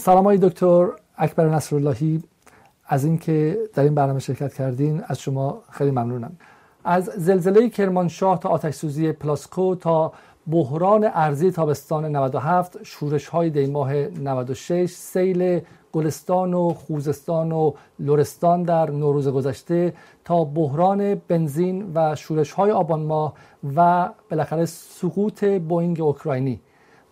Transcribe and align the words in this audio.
سلام 0.00 0.24
آقای 0.24 0.38
دکتر 0.38 0.88
اکبر 1.16 1.48
نصراللهی 1.48 2.22
از 2.86 3.04
اینکه 3.04 3.58
در 3.74 3.82
این 3.82 3.94
برنامه 3.94 4.18
شرکت 4.20 4.54
کردین 4.54 5.02
از 5.06 5.20
شما 5.20 5.62
خیلی 5.70 5.90
ممنونم. 5.90 6.36
از 6.84 7.04
زلزله 7.04 7.68
کرمانشاه 7.68 8.38
تا 8.38 8.48
آتش 8.48 8.74
سوزی 8.74 9.12
پلاسکو 9.12 9.74
تا 9.74 10.12
بحران 10.50 11.10
ارزی 11.14 11.50
تابستان 11.50 12.04
97 12.04 12.82
شورش 12.82 13.26
های 13.26 13.50
دیماه 13.50 13.92
96 13.94 14.90
سیل 14.90 15.60
گلستان 15.92 16.54
و 16.54 16.74
خوزستان 16.74 17.52
و 17.52 17.72
لرستان 17.98 18.62
در 18.62 18.90
نوروز 18.90 19.28
گذشته 19.28 19.94
تا 20.24 20.44
بحران 20.44 21.14
بنزین 21.14 21.92
و 21.94 22.14
شورش 22.14 22.52
های 22.52 22.70
آبان 22.70 23.00
ماه 23.00 23.34
و 23.76 24.08
بالاخره 24.30 24.66
سقوط 24.66 25.44
بوینگ 25.44 26.00
اوکراینی. 26.00 26.60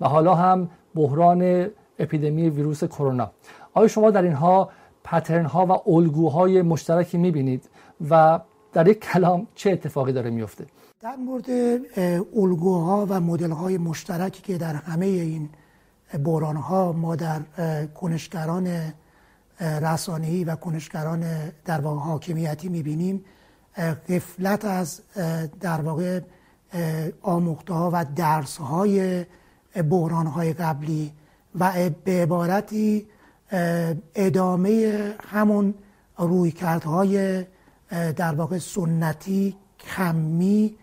و 0.01 0.09
حالا 0.09 0.35
هم 0.35 0.69
بحران 0.95 1.71
اپیدمی 1.99 2.51
ویروس 2.51 2.85
کرونا. 2.85 3.31
آیا 3.75 3.89
شما 3.89 4.11
در 4.11 4.23
اینها 4.23 4.71
پترن 5.05 5.45
ها 5.45 5.67
و 5.67 5.91
الگوهای 5.91 6.63
مشترکی 6.63 7.19
می‌بینید 7.19 7.69
و 8.11 8.41
در 8.73 8.89
یک 8.89 9.01
کلام 9.01 9.47
چه 9.55 9.71
اتفاقی 9.71 10.13
داره 10.13 10.31
میفته 10.31 10.67
در 11.01 11.17
مورد 11.17 11.51
الگوها 12.37 13.07
و 13.09 13.21
مدل 13.21 13.51
های 13.51 13.79
مشترکی 13.79 14.43
که 14.43 14.59
در 14.59 14.75
همه 14.75 15.07
این 15.07 15.49
بحران 16.25 16.57
ها 16.57 16.93
ما 16.93 17.17
در 17.17 17.41
کنشگران 17.95 18.93
رسانه‌ای 19.61 20.45
و 20.45 20.57
کنشگران 20.57 21.25
در 21.65 21.81
واقع 21.81 22.01
حاکمیتی 22.01 22.69
می‌بینیم 22.69 23.25
قفلت 24.09 24.65
از 24.65 25.01
در 25.61 25.81
واقع 25.81 26.21
آموخته 27.23 27.75
ها 27.75 27.91
و 27.93 28.05
درس 28.17 28.57
های 28.57 29.25
بحران 29.91 30.27
های 30.27 30.53
قبلی 30.53 31.13
و 31.61 31.91
به 32.05 32.23
عبارتی 32.23 33.07
ادامه 34.15 35.15
همون 35.29 35.75
رویکردهای 36.19 37.45
در 38.17 38.35
واقع 38.35 38.59
سنتی 38.59 39.57
کمی 39.81 40.77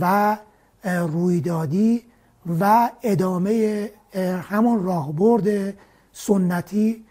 و 0.00 0.36
رویدادی 0.84 2.02
و 2.60 2.90
ادامه 3.02 3.90
همون 4.42 4.84
راهبرد 4.84 5.74
سنتی 6.12 7.04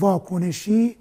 واکنشی 0.00 0.96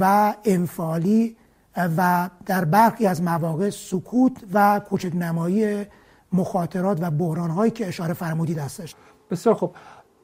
و 0.00 0.34
انفعالی 0.44 1.36
و 1.76 2.30
در 2.46 2.64
برخی 2.64 3.06
از 3.06 3.22
مواقع 3.22 3.70
سکوت 3.70 4.32
و 4.52 4.80
کوچک 4.88 5.16
نمایی 5.16 5.86
مخاطرات 6.32 6.98
و 7.00 7.10
بحران 7.10 7.50
هایی 7.50 7.70
که 7.70 7.88
اشاره 7.88 8.14
فرمودید 8.14 8.58
هستش. 8.58 8.94
بسیار 9.30 9.54
خوب. 9.54 9.74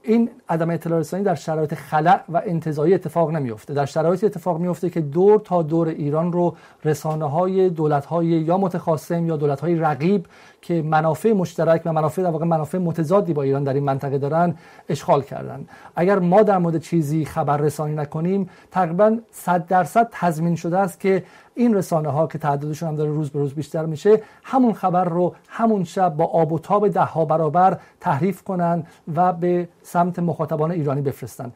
این 0.07 0.31
عدم 0.49 0.71
اطلاع 0.71 1.01
رسانی 1.01 1.23
در 1.25 1.35
شرایط 1.35 1.75
خلع 1.75 2.21
و 2.29 2.43
انتظایی 2.47 2.95
اتفاق 2.95 3.31
نمیفته 3.31 3.75
در 3.75 3.87
شرایطی 3.87 4.27
اتفاق 4.27 4.59
میفته 4.59 4.91
که 4.91 5.01
دور 5.01 5.41
تا 5.41 5.63
دور 5.63 5.89
ایران 5.89 6.33
رو 6.33 6.57
رسانه 6.85 7.31
های 7.31 7.71
دولت 7.71 8.07
های 8.07 8.27
یا 8.27 8.59
متخاصم 8.59 9.27
یا 9.27 9.37
دولت 9.37 9.61
های 9.61 9.75
رقیب 9.75 10.27
که 10.67 10.83
منافع 10.83 11.33
مشترک 11.33 11.83
و 11.85 11.93
منافع 11.93 12.23
در 12.23 12.31
واقع 12.31 12.45
منافع 12.45 12.79
متضادی 12.79 13.33
با 13.33 13.43
ایران 13.43 13.65
در 13.65 13.75
این 13.75 13.85
منطقه 13.85 14.19
دارن 14.19 14.55
اشغال 14.89 15.23
کردن. 15.23 15.67
اگر 15.97 16.19
ما 16.19 16.43
در 16.43 16.59
مورد 16.59 16.81
چیزی 16.81 17.25
خبر 17.25 17.57
رسانی 17.57 17.95
نکنیم 17.95 18.51
تقریبا 18.71 19.19
100 19.31 19.67
درصد 19.67 20.09
تضمین 20.13 20.57
شده 20.57 20.79
است 20.79 21.01
که 21.01 21.25
این 21.55 21.75
رسانه 21.75 22.09
ها 22.09 22.27
که 22.27 22.39
تعدادشون 22.39 22.89
هم 22.89 22.97
داره 22.97 23.11
روز 23.11 23.31
به 23.31 23.39
روز 23.39 23.55
بیشتر 23.55 23.87
میشه 23.87 24.23
همون 24.43 24.73
خبر 24.73 25.05
رو 25.05 25.35
همون 25.49 25.85
شب 25.85 26.17
با 26.17 26.25
آب 26.25 26.53
و 26.53 26.59
تاب 26.59 26.89
ده 26.89 27.01
ها 27.01 27.25
برابر 27.25 27.79
تحریف 28.01 28.43
کنن 28.43 28.85
و 29.15 29.33
به 29.33 29.69
سمت 29.83 30.19
مخاطبان 30.19 30.71
ایرانی 30.71 31.01
بفرستن. 31.01 31.53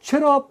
چرا 0.00 0.44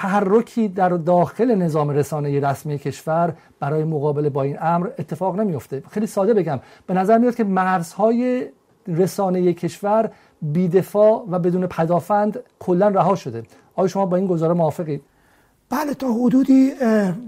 تحرکی 0.00 0.68
در 0.68 0.88
داخل 0.88 1.54
نظام 1.54 1.90
رسانه 1.90 2.40
رسمی 2.40 2.78
کشور 2.78 3.34
برای 3.60 3.84
مقابله 3.84 4.30
با 4.30 4.42
این 4.42 4.56
امر 4.60 4.88
اتفاق 4.98 5.40
نمیفته 5.40 5.82
خیلی 5.90 6.06
ساده 6.06 6.34
بگم. 6.34 6.60
به 6.86 6.94
نظر 6.94 7.18
میاد 7.18 7.34
که 7.34 7.44
مرزهای 7.44 8.46
رسانه 8.88 9.52
کشور 9.52 10.10
بیدفاع 10.42 11.26
و 11.30 11.38
بدون 11.38 11.66
پدافند 11.66 12.40
کلا 12.58 12.88
رها 12.88 13.14
شده. 13.14 13.42
آیا 13.74 13.88
شما 13.88 14.06
با 14.06 14.16
این 14.16 14.26
گزاره 14.26 14.54
موافقید 14.54 15.02
بله 15.70 15.94
تا 15.94 16.12
حدودی 16.12 16.72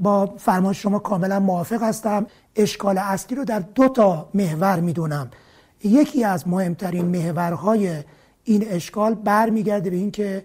با 0.03 0.27
فرمایش 0.27 0.83
شما 0.83 0.99
کاملا 0.99 1.41
موافق 1.41 1.83
هستم. 1.83 2.27
اشکال 2.57 2.99
اصلی 2.99 3.37
رو 3.37 3.45
در 3.45 3.63
دو 3.75 3.89
تا 3.89 4.29
محور 4.35 4.81
می‌دونم. 4.81 5.31
یکی 5.85 6.25
از 6.25 6.49
مهمترین 6.49 7.05
محورهای 7.05 7.97
این 8.45 8.65
اشکال 8.69 9.15
برمیگرده 9.15 9.91
به 9.91 9.97
اینکه 9.97 10.45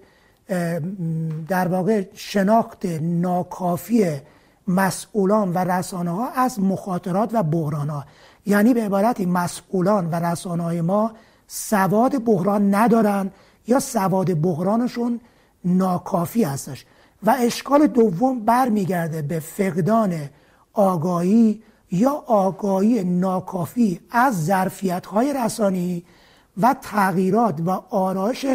در 1.47 1.68
واقع 1.68 2.03
شناخت 2.13 2.85
ناکافی 3.02 4.18
مسئولان 4.68 5.53
و 5.53 5.58
رسانه 5.58 6.12
ها 6.12 6.30
از 6.30 6.59
مخاطرات 6.59 7.30
و 7.34 7.44
بحران 7.44 7.90
ها 7.90 8.06
یعنی 8.46 8.74
به 8.74 8.84
عبارتی 8.84 9.25
مسئولان 9.25 10.09
و 10.09 10.16
رسانه 10.16 10.63
های 10.63 10.81
ما 10.81 11.12
سواد 11.47 12.24
بحران 12.24 12.75
ندارن 12.75 13.31
یا 13.68 13.80
سواد 13.80 14.41
بحرانشون 14.41 15.19
ناکافی 15.66 16.44
هستش. 16.44 16.86
و 17.24 17.36
اشکال 17.40 17.88
دوم 17.88 18.40
برمیگرده 18.40 19.22
به 19.22 19.40
فقدان 19.40 20.30
آگاهی 20.74 21.62
یا 21.91 22.24
آگاهی 22.28 23.03
ناکافی 23.03 24.00
از 24.12 24.46
ظرفیت 24.46 25.06
های 25.06 25.34
رسانی 25.34 26.03
و 26.62 26.75
تغییرات 26.81 27.62
و 27.66 27.69
آرایش 27.90 28.46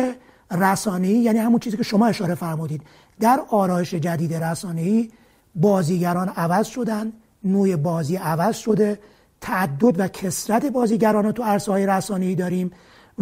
رسانه‌ای 0.53 1.15
یعنی 1.15 1.39
همون 1.39 1.59
چیزی 1.59 1.77
که 1.77 1.83
شما 1.83 2.07
اشاره 2.07 2.35
فرمودید. 2.35 2.83
در 3.21 3.41
آرایش 3.49 3.95
جدید 3.95 4.35
رسانه‌ای 4.35 5.11
بازیگران 5.55 6.29
عوض 6.29 6.67
شدن 6.67 7.13
نوع 7.45 7.77
بازی 7.77 8.17
عوض 8.17 8.57
شده 8.57 8.99
تعدد 9.41 10.01
و 10.01 10.09
کسرت 10.09 10.67
بازیگران 10.67 11.25
رو 11.25 11.33
تو 11.33 11.43
عرصه 11.43 11.73
های 11.73 11.87
رسانه‌ای 11.87 12.35
داریم 12.35 12.71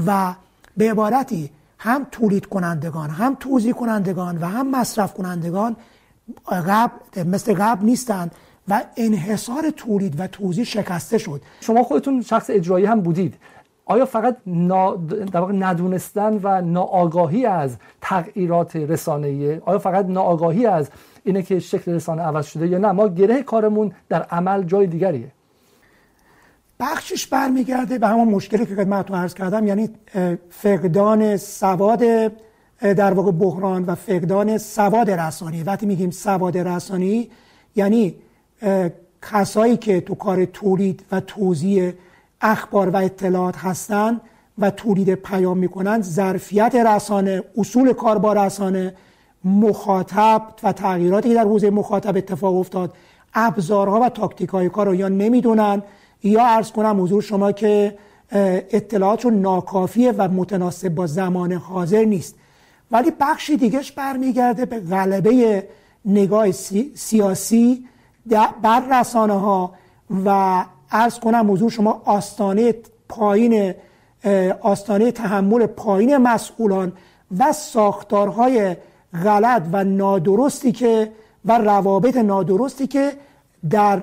و 0.07 0.35
به 0.77 0.91
عبارتی 0.91 1.51
هم 1.79 2.07
تولید 2.11 2.47
کنندگان 2.47 3.11
هم 3.11 3.37
توضیح 3.41 3.73
کنندگان 3.73 4.39
و 4.39 4.47
هم 4.47 4.71
مصرف 4.71 5.15
کنندگان 5.15 5.77
قبل 6.47 7.23
مثل 7.27 7.55
قبل 7.55 7.85
نیستند 7.85 8.31
و 8.69 8.83
انحصار 8.97 9.71
تولید 9.71 10.21
و 10.21 10.27
توضیح 10.27 10.65
شکسته 10.65 11.19
شد. 11.19 11.43
شما 11.61 11.83
خودتون 11.83 12.23
شخص 12.23 12.51
اجرایی 12.51 12.87
هم 12.87 13.01
بودید. 13.01 13.35
آیا 13.91 14.05
فقط 14.05 14.37
نا... 14.47 14.97
در 15.33 15.41
واقع 15.41 15.53
ندونستن 15.53 16.41
و 16.43 16.61
ناآگاهی 16.61 17.47
از 17.47 17.77
تغییرات 18.01 18.77
رسانه‌ای؟ 18.77 19.57
آیا 19.57 19.79
فقط 19.79 20.07
ناآگاهی 20.07 20.67
از 20.67 20.91
اینه 21.25 21.43
که 21.43 21.59
شکل 21.59 21.93
رسانه 21.93 22.23
عوض 22.23 22.47
شده 22.47 22.67
یا 22.67 22.79
نه؟ 22.79 22.93
ما 22.93 23.09
گره 23.09 23.43
کارمون 23.43 23.93
در 24.09 24.23
عمل 24.23 24.63
جای 24.63 24.87
دیگریه. 24.87 25.33
بخشش 26.81 27.27
برمیگرده 27.27 27.99
به 27.99 28.09
همون 28.09 28.29
مشکلی 28.29 28.67
که 28.67 28.75
خدمتتون 28.75 29.17
عرض 29.17 29.35
کردم 29.35 29.67
یعنی 29.67 29.91
فقدان 30.51 31.37
سواد 31.37 32.03
در 32.81 33.13
واقع 33.13 33.31
بحران 33.31 33.85
و 33.85 33.95
فقدان 33.95 34.59
سواد 34.59 35.11
رسانی. 35.11 35.63
وقتی 35.63 35.87
میگیم 35.87 36.11
سواد 36.11 36.59
رسانی 36.59 37.31
یعنی 37.77 38.15
کسایی 39.23 39.77
که 39.77 40.01
تو 40.01 40.15
کار 40.15 40.45
تولید 40.45 41.05
و 41.13 41.21
توزیع 41.21 41.93
اخبار 42.41 42.91
و 42.91 42.97
اطلاعات 42.97 43.57
هستند 43.57 44.21
و 44.59 44.71
تولید 44.71 45.15
پیام 45.15 45.59
می‌کنند. 45.59 46.03
ظرفیت 46.03 46.75
رسانه 46.75 47.43
اصول 47.59 47.93
کار 47.93 48.19
با 48.19 48.33
رسانه 48.33 48.95
مخاطب 49.45 50.43
و 50.63 50.73
تغییراتی 50.73 51.29
که 51.29 51.35
در 51.35 51.45
حوزه 51.45 51.71
مخاطب 51.71 52.17
اتفاق 52.17 52.55
افتاد. 52.55 52.95
ابزارها 53.35 54.01
و 54.01 54.09
تاکتیک 54.09 54.49
های 54.49 54.69
کار 54.69 54.87
رو 54.87 54.95
یا 54.95 55.09
نمی‌دونن. 55.09 55.83
یا 56.23 56.47
ارز 56.47 56.73
کنم 56.73 57.03
حضور 57.03 57.23
شما 57.23 57.53
که 57.53 57.99
اطلاعاتشون 58.71 59.35
ناکافیه 59.35 60.13
و 60.13 60.29
متناسب 60.29 60.89
با 60.89 61.07
زمان 61.07 61.53
حاضر 61.53 62.05
نیست. 62.05 62.35
ولی 62.91 63.13
بخشی 63.21 63.57
دیگهش 63.57 63.93
برمیگرده 63.93 64.65
به 64.67 64.81
غلبه 64.81 65.69
نگاه 66.05 66.51
سیاسی 66.95 67.85
بر 68.63 69.01
رسانه 69.01 69.33
ها 69.33 69.73
و 70.25 70.65
ارز 70.93 71.19
کنم 71.19 71.53
حضور 71.53 71.71
شما 71.71 72.03
آستانه 72.05 72.75
پایین 73.09 73.75
آستانه 74.61 75.13
تحمل 75.13 75.67
پایین 75.67 76.17
مسئولان 76.17 76.93
و 77.39 77.53
ساختارهای 77.53 78.77
غلط 79.25 79.63
و 79.73 79.85
نادرستی 79.85 80.73
که 80.73 81.13
و 81.45 81.59
روابط 81.59 82.17
نادرستی 82.17 82.87
که 82.87 83.13
در 83.71 84.03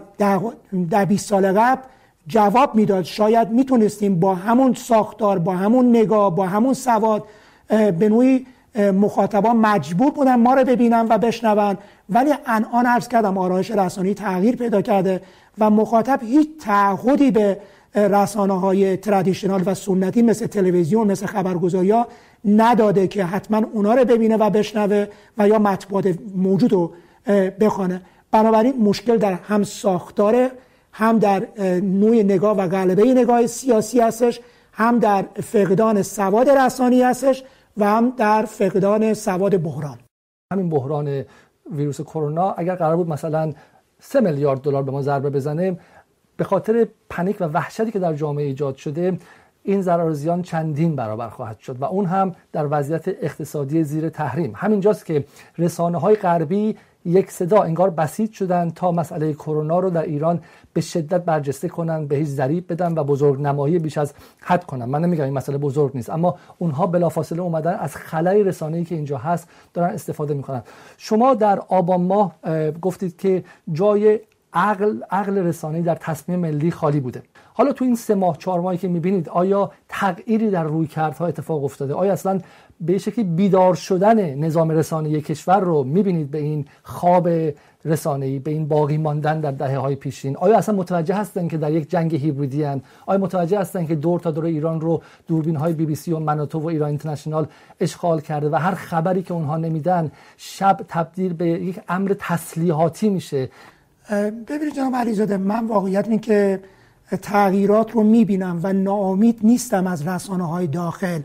در 0.89 1.05
20 1.05 1.29
سال 1.29 1.51
قبل 1.59 1.81
جواب 2.27 2.75
می‌داد. 2.75 3.03
شاید 3.03 3.49
می‌تونستیم 3.49 4.19
با 4.19 4.35
همون 4.35 4.73
ساختار 4.73 5.39
با 5.39 5.51
همون 5.51 5.89
نگاه 5.89 6.35
با 6.35 6.45
همون 6.45 6.73
سواد 6.73 7.23
به 7.69 8.09
نوعی 8.09 8.45
مخاطبان 8.75 9.55
مجبور 9.55 10.11
بودن 10.11 10.35
ما 10.35 10.53
رو 10.53 10.63
ببینن 10.63 11.05
و 11.09 11.17
بشنون. 11.17 11.77
ولی 12.09 12.33
الان 12.45 12.85
عرض 12.85 13.07
کردم 13.07 13.37
آرایش 13.37 13.71
رسانی 13.71 14.13
تغییر 14.13 14.55
پیدا 14.55 14.81
کرده 14.81 15.21
و 15.59 15.69
مخاطب 15.69 16.19
هیچ 16.23 16.49
تعهدی 16.59 17.31
به 17.31 17.57
رسانه 17.95 18.59
های 18.59 18.97
تردیشنال 18.97 19.63
و 19.65 19.73
سنتی 19.73 20.21
مثل 20.21 20.47
تلویزیون 20.47 21.07
مثل 21.07 21.25
خبرگزاری 21.25 21.91
ها 21.91 22.07
نداده 22.45 23.07
که 23.07 23.25
حتما 23.25 23.61
اونا 23.73 23.93
رو 23.93 24.05
ببینه 24.05 24.37
و 24.37 24.49
بشنوه 24.49 25.07
و 25.37 25.47
یا 25.47 25.59
مطبوعات 25.59 26.15
موجود 26.35 26.73
رو 26.73 26.93
بخوانه. 27.59 28.01
بنابراین 28.31 28.83
مشکل 28.83 29.17
در 29.17 29.33
هم 29.33 29.63
ساختار 29.63 30.49
هم 30.93 31.19
در 31.19 31.47
نوع 31.81 32.15
نگاه 32.15 32.57
و 32.57 32.67
غلبه 32.67 33.03
نگاه 33.03 33.47
سیاسی 33.47 33.99
هستش 33.99 34.39
هم 34.73 34.99
در 34.99 35.25
فقدان 35.43 36.01
سواد 36.01 36.49
رسانی 36.49 37.01
هستش 37.01 37.43
و 37.77 37.85
هم 37.85 38.13
در 38.17 38.45
فقدان 38.45 39.13
سواد 39.13 39.63
بحران. 39.63 39.99
همین 40.53 40.69
بحران 40.69 41.23
ویروس 41.71 42.01
کرونا 42.01 42.51
اگر 42.51 42.75
قرار 42.75 42.95
بود 42.95 43.09
مثلا 43.09 43.53
سه 43.99 44.19
میلیارد 44.19 44.61
دلار 44.61 44.83
به 44.83 44.91
ما 44.91 45.01
ضربه 45.01 45.29
بزنه 45.29 45.77
به 46.37 46.43
خاطر 46.43 46.87
پنیک 47.09 47.37
و 47.39 47.43
وحشتی 47.43 47.91
که 47.91 47.99
در 47.99 48.13
جامعه 48.13 48.45
ایجاد 48.45 48.75
شده 48.75 49.17
این 49.63 49.81
ضرر 49.81 50.13
زیان 50.13 50.41
چندین 50.41 50.95
برابر 50.95 51.29
خواهد 51.29 51.59
شد 51.59 51.81
و 51.81 51.85
اون 51.85 52.05
هم 52.05 52.35
در 52.51 52.67
وضعیت 52.71 53.07
اقتصادی 53.07 53.83
زیر 53.83 54.09
تحریم. 54.09 54.53
همینجاست 54.55 55.05
که 55.05 55.25
رسانه 55.57 55.97
های 55.97 56.15
غربی 56.15 56.77
یک 57.07 57.31
صدا 57.31 57.61
انگار 57.61 57.89
بسیج 57.89 58.31
شدن 58.31 58.69
تا 58.69 58.91
مسئله 58.91 59.33
کرونا 59.33 59.79
رو 59.79 59.89
در 59.89 60.01
ایران 60.01 60.41
به 60.73 60.81
شدت 60.81 61.25
برجسته 61.25 61.67
کنن 61.67 62.07
به 62.07 62.15
هیچ 62.15 62.27
ذریب 62.27 62.71
بدن 62.73 62.97
و 62.97 63.03
بزرگ 63.03 63.41
نمایی 63.41 63.79
بیش 63.79 63.97
از 63.97 64.13
حد 64.39 64.63
کنن. 64.63 64.85
من 64.85 65.01
نمیگم 65.01 65.23
این 65.23 65.33
مسئله 65.33 65.57
بزرگ 65.57 65.91
نیست 65.95 66.09
اما 66.09 66.35
اونها 66.57 66.87
بلافاصله 66.87 67.41
اومدن 67.41 67.73
از 67.73 67.95
خلای 67.95 68.43
رسانه‌ای 68.43 68.83
که 68.83 68.95
اینجا 68.95 69.17
هست 69.17 69.47
دارن 69.73 69.93
استفاده 69.93 70.33
می‌کنن. 70.33 70.63
شما 70.97 71.33
در 71.33 71.59
آبان 71.59 72.01
ماه 72.01 72.35
گفتید 72.81 73.17
که 73.17 73.43
جای 73.71 74.19
عقل 74.53 75.03
عقل 75.11 75.37
رسانه‌ای 75.37 75.83
در 75.83 75.95
تصمیم 75.95 76.39
ملی 76.39 76.71
خالی 76.71 76.99
بوده. 76.99 77.23
حالا 77.53 77.73
تو 77.73 77.85
این 77.85 77.95
سه 77.95 78.15
ماه 78.15 78.37
چهار 78.37 78.59
ماهی 78.59 78.77
که 78.77 78.87
می‌بینید 78.87 79.29
آیا 79.29 79.71
تغییری 79.89 80.49
در 80.51 80.63
روی 80.63 80.87
کردها 80.87 81.27
اتفاق 81.27 81.63
افتاده؟ 81.63 81.93
آیا 81.93 82.13
اصلا 82.13 82.39
به 82.81 82.97
شکلی 82.97 83.23
بیدار 83.23 83.75
شدن 83.75 84.35
نظام 84.35 84.69
رسانه 84.69 85.21
کشور 85.21 85.59
رو 85.59 85.83
می‌بینید 85.83 86.31
به 86.31 86.37
این 86.37 86.65
خواب 86.83 87.29
رسانه‌ای 87.85 88.39
به 88.39 88.51
این 88.51 88.67
باقی 88.67 88.97
ماندن 88.97 89.39
در 89.39 89.51
دهه 89.51 89.77
های 89.77 89.95
پیشین؟ 89.95 90.37
آیا 90.37 90.57
اصلا 90.57 90.75
متوجه 90.75 91.15
هستن 91.15 91.47
که 91.47 91.57
در 91.57 91.71
یک 91.71 91.89
جنگ 91.89 92.15
هیبریدی 92.15 92.63
هن؟ 92.63 92.81
آیا 93.05 93.19
متوجه 93.19 93.59
هستن 93.59 93.85
که 93.85 93.95
دور 93.95 94.19
تا 94.19 94.31
دور 94.31 94.45
ایران 94.45 94.81
رو 94.81 95.01
دوربین 95.27 95.55
های 95.55 95.73
بی 95.73 95.85
بی 95.85 95.95
سی 95.95 96.11
و 96.11 96.19
مناتو 96.19 96.59
و 96.59 96.67
ایران 96.67 96.89
اینترنشنال 96.89 97.47
اشغال 97.79 98.21
کرده 98.21 98.49
و 98.49 98.55
هر 98.55 98.75
خبری 98.75 99.23
که 99.23 99.33
اونها 99.33 99.57
نمیدن 99.57 100.11
شب 100.37 100.77
تبدیل 100.87 101.33
به 101.33 101.47
یک 101.47 101.79
امر 101.89 102.15
تسلیحاتی 102.19 103.09
میشه؟ 103.09 103.49
ببینید 104.47 104.73
جناب 104.75 104.95
علیزاده 104.95 105.37
من 105.37 105.67
واقعیت 105.67 106.07
این 106.07 106.19
که 106.19 106.59
تغییرات 107.21 107.91
رو 107.91 108.03
می‌بینم 108.03 108.59
و 108.63 108.73
ناامید 108.73 109.39
نیستم 109.43 109.87
از 109.87 110.07
رسانه 110.07 110.47
های 110.47 110.67
داخل. 110.67 111.21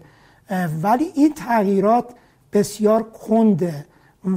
ولی 0.82 1.05
این 1.14 1.34
تغییرات 1.34 2.05
بسیار 2.52 3.02
کنده 3.02 3.87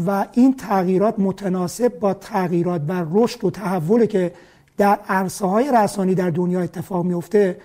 و 0.08 0.26
این 0.34 0.54
تغییرات 0.54 1.20
متناسب 1.20 2.00
با 2.00 2.14
تغییرات 2.14 2.82
و 2.88 3.06
رشد 3.12 3.46
و 3.46 3.52
تحول 3.52 4.06
که 4.06 4.32
در 4.78 5.00
عرصه 5.10 5.46
های 5.46 5.72
رسانی 5.72 6.16
در 6.16 6.30
دنیا 6.30 6.62
اتفاق 6.62 7.06
میفته 7.06 7.58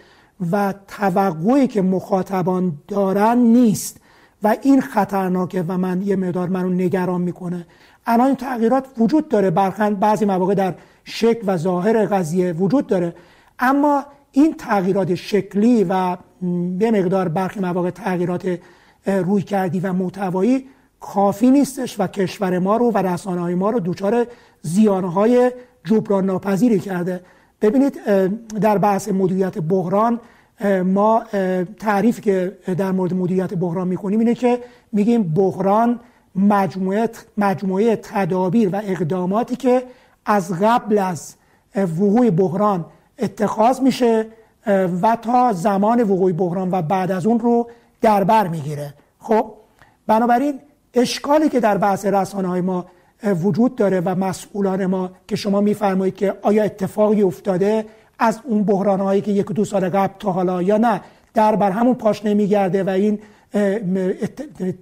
و 0.51 0.75
توقعی 0.89 1.67
که 1.67 1.83
مخاطبان 1.83 2.73
دارن 2.89 3.39
نیست. 3.39 3.97
و 4.43 4.57
این 4.63 4.81
خطرناکه 4.81 5.65
و 5.69 5.79
من 5.79 6.03
یه 6.03 6.17
مقدار 6.17 6.49
منو 6.49 6.69
نگران 6.69 7.21
می‌کنه. 7.21 7.67
الان 8.11 8.35
تغییرات 8.35 8.87
وجود 8.99 9.29
داره. 9.29 9.51
برخند 9.51 10.01
بعضی 10.01 10.25
مواقع 10.25 10.55
در 10.55 10.75
شکل 11.05 11.41
و 11.47 11.57
ظاهر 11.57 12.07
قضیه 12.07 12.53
وجود 12.53 12.87
داره. 12.87 13.15
اما 13.59 14.05
این 14.33 14.55
تغییرات 14.55 15.15
شکلی 15.15 15.85
و 15.85 16.17
به 16.79 16.91
مقدار 16.91 17.29
برخی 17.29 17.61
مواقع 17.61 17.91
تغییرات 17.91 18.59
روی 19.07 19.43
کردی 19.43 19.81
و 19.81 19.93
محتوایی 19.93 20.65
کافی 21.01 21.51
نیستش 21.51 22.01
و 22.01 22.07
کشور 22.07 22.59
ما 22.59 22.77
رو 22.77 22.91
و 22.91 22.99
رسانه 22.99 23.41
های 23.41 23.55
ما 23.55 23.71
رو 23.71 23.81
دچار 23.81 24.27
زیانهای 24.63 25.53
جبران 25.85 26.27
ناپذیری 26.27 26.81
کرده. 26.81 27.21
ببینید 27.63 28.01
در 28.61 28.79
بحث 28.79 29.09
مدیریت 29.09 29.59
بحران 29.59 30.21
ما 30.85 31.23
تعریف 31.79 32.21
که 32.21 32.59
در 32.79 32.93
مورد 32.93 33.15
مدیریت 33.15 33.55
بحران 33.55 33.89
می‌کنیم 33.89 34.19
اینه 34.19 34.35
که 34.35 34.59
میگیم 34.93 35.23
بحران 35.23 36.01
مجموعه 36.35 37.11
مجموعه 37.37 37.97
تدابیر 37.97 38.69
و 38.73 38.81
اقداماتی 38.85 39.57
که 39.57 39.83
از 40.27 40.53
قبل 40.63 40.99
از 40.99 41.35
وقوع 41.77 42.31
بحران 42.31 42.85
اتخاذ 43.19 43.81
میشه 43.81 44.27
و 45.03 45.17
تا 45.23 45.53
زمان 45.53 46.03
وقوع 46.03 46.33
بحران 46.33 46.71
و 46.71 46.83
بعد 46.83 47.11
از 47.13 47.27
اون 47.27 47.41
رو 47.41 47.71
در 48.01 48.25
بر 48.25 48.49
می‌گیره. 48.49 48.95
خب 49.19 49.53
بنابراین 50.07 50.61
اشکالی 50.95 51.49
که 51.49 51.61
در 51.61 51.79
بحث 51.79 52.07
رسانه 52.07 52.49
های 52.49 52.61
ما 52.61 52.87
وجود 53.25 53.77
داره 53.77 54.01
و 54.01 54.15
مسئولان 54.15 54.87
ما 54.87 55.11
که 55.29 55.37
شما 55.37 55.61
میفرمایید 55.61 56.17
که 56.17 56.35
آیا 56.43 56.63
اتفاقی 56.63 57.23
افتاده 57.23 57.85
از 58.19 58.41
اون 58.45 58.65
بحران 58.65 59.01
هایی 59.01 59.21
که 59.21 59.33
یک 59.33 59.47
دو 59.47 59.65
سال 59.65 59.89
قبل 59.89 60.13
تا 60.19 60.33
حالا 60.33 60.63
یا 60.63 60.79
نه 60.79 61.01
در 61.35 61.57
بر 61.57 61.71
همون 61.71 61.95
پاش 61.95 62.25
نمیگرده 62.25 62.85
و 62.85 62.89
این 62.89 63.19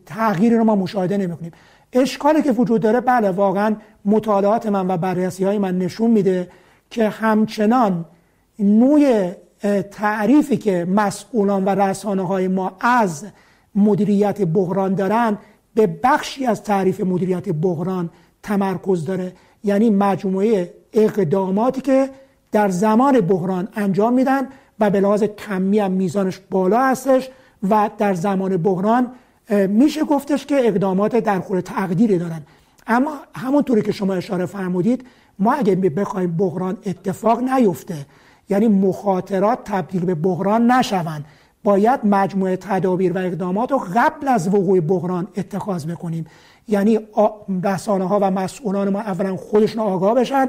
تغییری 0.07 0.57
رو 0.57 0.65
ما 0.65 0.77
مشاهده 0.77 1.17
نمی‌کنیم. 1.17 1.53
اشکالی 1.93 2.43
که 2.43 2.53
وجود 2.53 2.81
داره 2.81 3.01
بله 3.01 3.31
واقعا 3.31 3.77
مطالعات 4.05 4.67
من 4.67 4.89
و 4.89 4.97
بررسی 4.97 5.45
های 5.45 5.59
من 5.59 5.79
نشون 5.79 6.11
میده 6.11 6.49
که 6.91 7.09
همچنان 7.09 8.05
نوع 8.59 9.33
تعریفی 9.91 10.57
که 10.57 10.85
مسئولان 10.85 11.65
و 11.65 11.69
رسانه 11.69 12.27
های 12.27 12.49
ما 12.49 12.77
از 12.81 13.25
مدیریت 13.75 14.41
بحران 14.41 14.95
دارن 14.95 15.39
به 15.75 15.87
بخشی 15.87 16.47
از 16.47 16.63
تعریف 16.63 17.01
مدیریت 17.01 17.49
بحران 17.49 18.11
تمرکز 18.43 19.05
داره. 19.05 19.33
یعنی 19.65 19.91
مجموعه 19.91 20.75
اقداماتی 20.93 21.81
که 21.81 22.11
در 22.53 22.69
زمان 22.69 23.21
بحران 23.21 23.69
انجام 23.75 24.13
میدن 24.15 24.49
و 24.81 24.91
به 24.91 25.01
لحاظ 25.01 25.23
کمی 25.23 25.79
هم 25.79 25.91
میزانش 25.91 26.41
بالا 26.51 26.83
هستش 26.83 27.31
و 27.71 27.91
در 27.99 28.15
زمان 28.15 28.57
بحران 28.57 29.11
میشه 29.69 30.05
گفتش 30.05 30.47
که 30.47 30.69
اقدامات 30.69 31.17
در 31.17 31.41
خور 31.41 31.61
تقدیری 31.61 32.19
دارن. 32.19 32.43
اما 32.87 33.13
همونطوری 33.35 33.83
که 33.83 33.93
شما 33.93 34.15
اشاره 34.15 34.47
فرمودید 34.47 35.05
ما 35.39 35.53
اگه 35.53 35.75
بخوایم 35.75 36.37
بحران 36.37 36.77
اتفاق 36.87 37.41
نیفته 37.41 38.07
یعنی 38.49 38.69
مخاطرات 38.69 39.59
تبدیل 39.65 40.05
به 40.05 40.15
بحران 40.15 40.71
نشوند 40.71 41.25
باید 41.65 42.01
مجموعه 42.05 42.57
تدابیر 42.57 43.13
و 43.13 43.19
اقدامات 43.19 43.73
رو 43.73 43.83
قبل 43.95 44.29
از 44.29 44.49
وقوع 44.49 44.81
بحران 44.81 45.29
اتخاذ 45.37 45.87
بکنیم. 45.87 46.27
یعنی 46.69 46.99
رسانه 47.65 48.09
ها 48.09 48.19
و 48.23 48.31
مسئولان 48.31 48.89
ما 48.89 49.01
اولا 49.01 49.37
خودشون 49.37 49.83
آگاه 49.83 50.15
بشن 50.15 50.49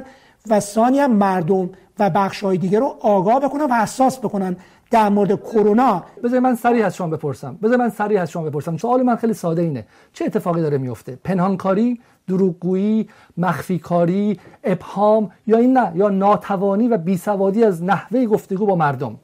و 0.50 0.60
ثانیا 0.60 1.08
مردم 1.08 1.70
و 2.00 2.10
بخش 2.10 2.44
های 2.44 2.58
دیگه 2.58 2.80
رو 2.80 2.96
آگاه 3.00 3.40
بکنن 3.40 3.64
و 3.64 3.74
حساس 3.74 4.20
بکنن 4.20 4.58
در 4.92 5.10
مورد 5.10 5.36
کرونا. 5.36 6.04
بذار 6.24 6.40
من 6.40 6.56
سریع 6.56 6.86
از 6.86 6.96
شما 6.96 7.08
بپرسم. 7.08 7.58
بذار 7.64 7.78
من 7.78 7.90
سریع 7.90 8.22
از 8.22 8.32
شما 8.32 8.44
بپرسم. 8.44 8.78
سوال 8.78 9.04
من 9.04 9.16
خیلی 9.16 9.34
ساده 9.34 9.62
اینه. 9.62 9.86
چه 10.14 10.26
اتفاقی 10.26 10.62
داره 10.62 10.78
میفته 10.78 11.20
پنهانکاری 11.24 12.00
دروغگویی 12.28 13.10
مخفیکاری 13.38 14.40
ابهام 14.64 15.32
یا 15.48 15.58
این 15.58 15.78
نه؟ 15.78 15.92
یا 15.96 16.10
ناتوانی 16.10 16.88
و 16.88 16.98
بیسوادی 16.98 17.64
از 17.64 17.84
نحوه 17.84 18.26
گفتگو 18.26 18.66
با 18.66 18.76
مردم؟ 18.76 19.20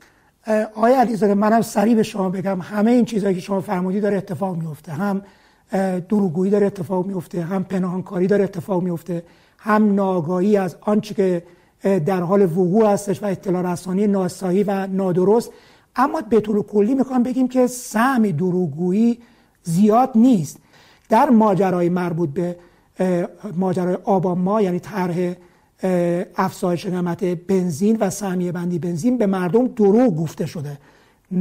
آقای 0.76 0.94
علیزاده 0.94 1.34
منم 1.34 1.62
سریع 1.62 1.96
به 1.96 2.04
شما 2.04 2.30
بگم. 2.30 2.62
همه 2.62 2.92
این 2.92 3.06
چیزهایی 3.06 3.36
که 3.36 3.42
شما 3.42 3.62
فرمودی 3.62 4.02
داره 4.02 4.18
اتفاق 4.18 4.56
میفته 4.56 4.92
هم 4.92 5.22
دروغگویی 6.10 6.52
داره 6.52 6.66
اتفاق 6.66 7.06
میفته 7.06 7.42
هم 7.42 7.64
پنهانکاری 7.64 8.28
داره 8.28 8.44
اتفاق 8.44 8.84
میفته 8.84 9.24
هم 9.66 9.96
ناگاهی 9.96 10.58
از 10.58 10.76
آنچه 10.82 11.14
که 11.14 11.44
در 12.00 12.22
حال 12.22 12.42
وقوع 12.42 12.88
هستش 12.88 13.24
و 13.24 13.26
اطلاع 13.26 13.72
رسانی 13.72 14.08
ناسایی 14.08 14.64
و 14.64 14.88
نادرست. 14.88 15.52
اما 15.96 16.22
به 16.22 16.40
طور 16.40 16.64
کلی 16.64 16.96
می‌خوام 16.96 17.24
بگیم 17.24 17.48
که 17.48 17.68
سهم 17.68 18.22
دروغگویی 18.22 19.18
زیاد 19.64 20.10
نیست. 20.16 20.58
در 21.10 21.30
ماجرای 21.30 21.90
مربوط 21.90 22.30
به 22.30 22.56
ماجرای 23.56 23.98
آبان 24.04 24.38
ما 24.38 24.62
یعنی 24.62 24.80
طرح 24.80 25.34
افزایش 26.36 26.86
قیمت 26.86 27.24
بنزین 27.24 27.98
و 28.00 28.10
سهمیه 28.10 28.52
بندی 28.52 28.80
بنزین 28.80 29.18
به 29.18 29.26
مردم 29.26 29.68
دروغ 29.68 30.16
گفته 30.16 30.46
شده. 30.46 30.78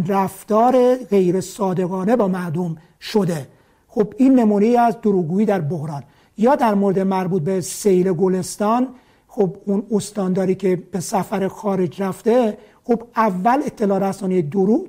رفتار 0.07 0.95
غیر 0.97 1.40
صادقانه 1.40 2.16
با 2.16 2.28
مردم 2.28 2.76
شده. 3.00 3.47
خب 3.88 4.14
این 4.16 4.38
نمونه 4.38 4.66
از 4.66 5.00
دروغگویی 5.02 5.47
در 5.47 5.61
بحران. 5.61 6.02
یا 6.38 6.54
در 6.54 6.74
مورد 6.74 6.98
مربوط 6.98 7.42
به 7.42 7.60
سیل 7.60 8.12
گلستان 8.12 8.88
خب 9.28 9.56
اون 9.64 9.82
استانداری 9.90 10.54
که 10.54 10.82
به 10.92 11.00
سفر 11.00 11.48
خارج 11.48 12.02
رفته 12.02 12.58
خب 12.84 13.02
اول 13.16 13.62
اطلاع 13.66 14.08
رسانی 14.08 14.42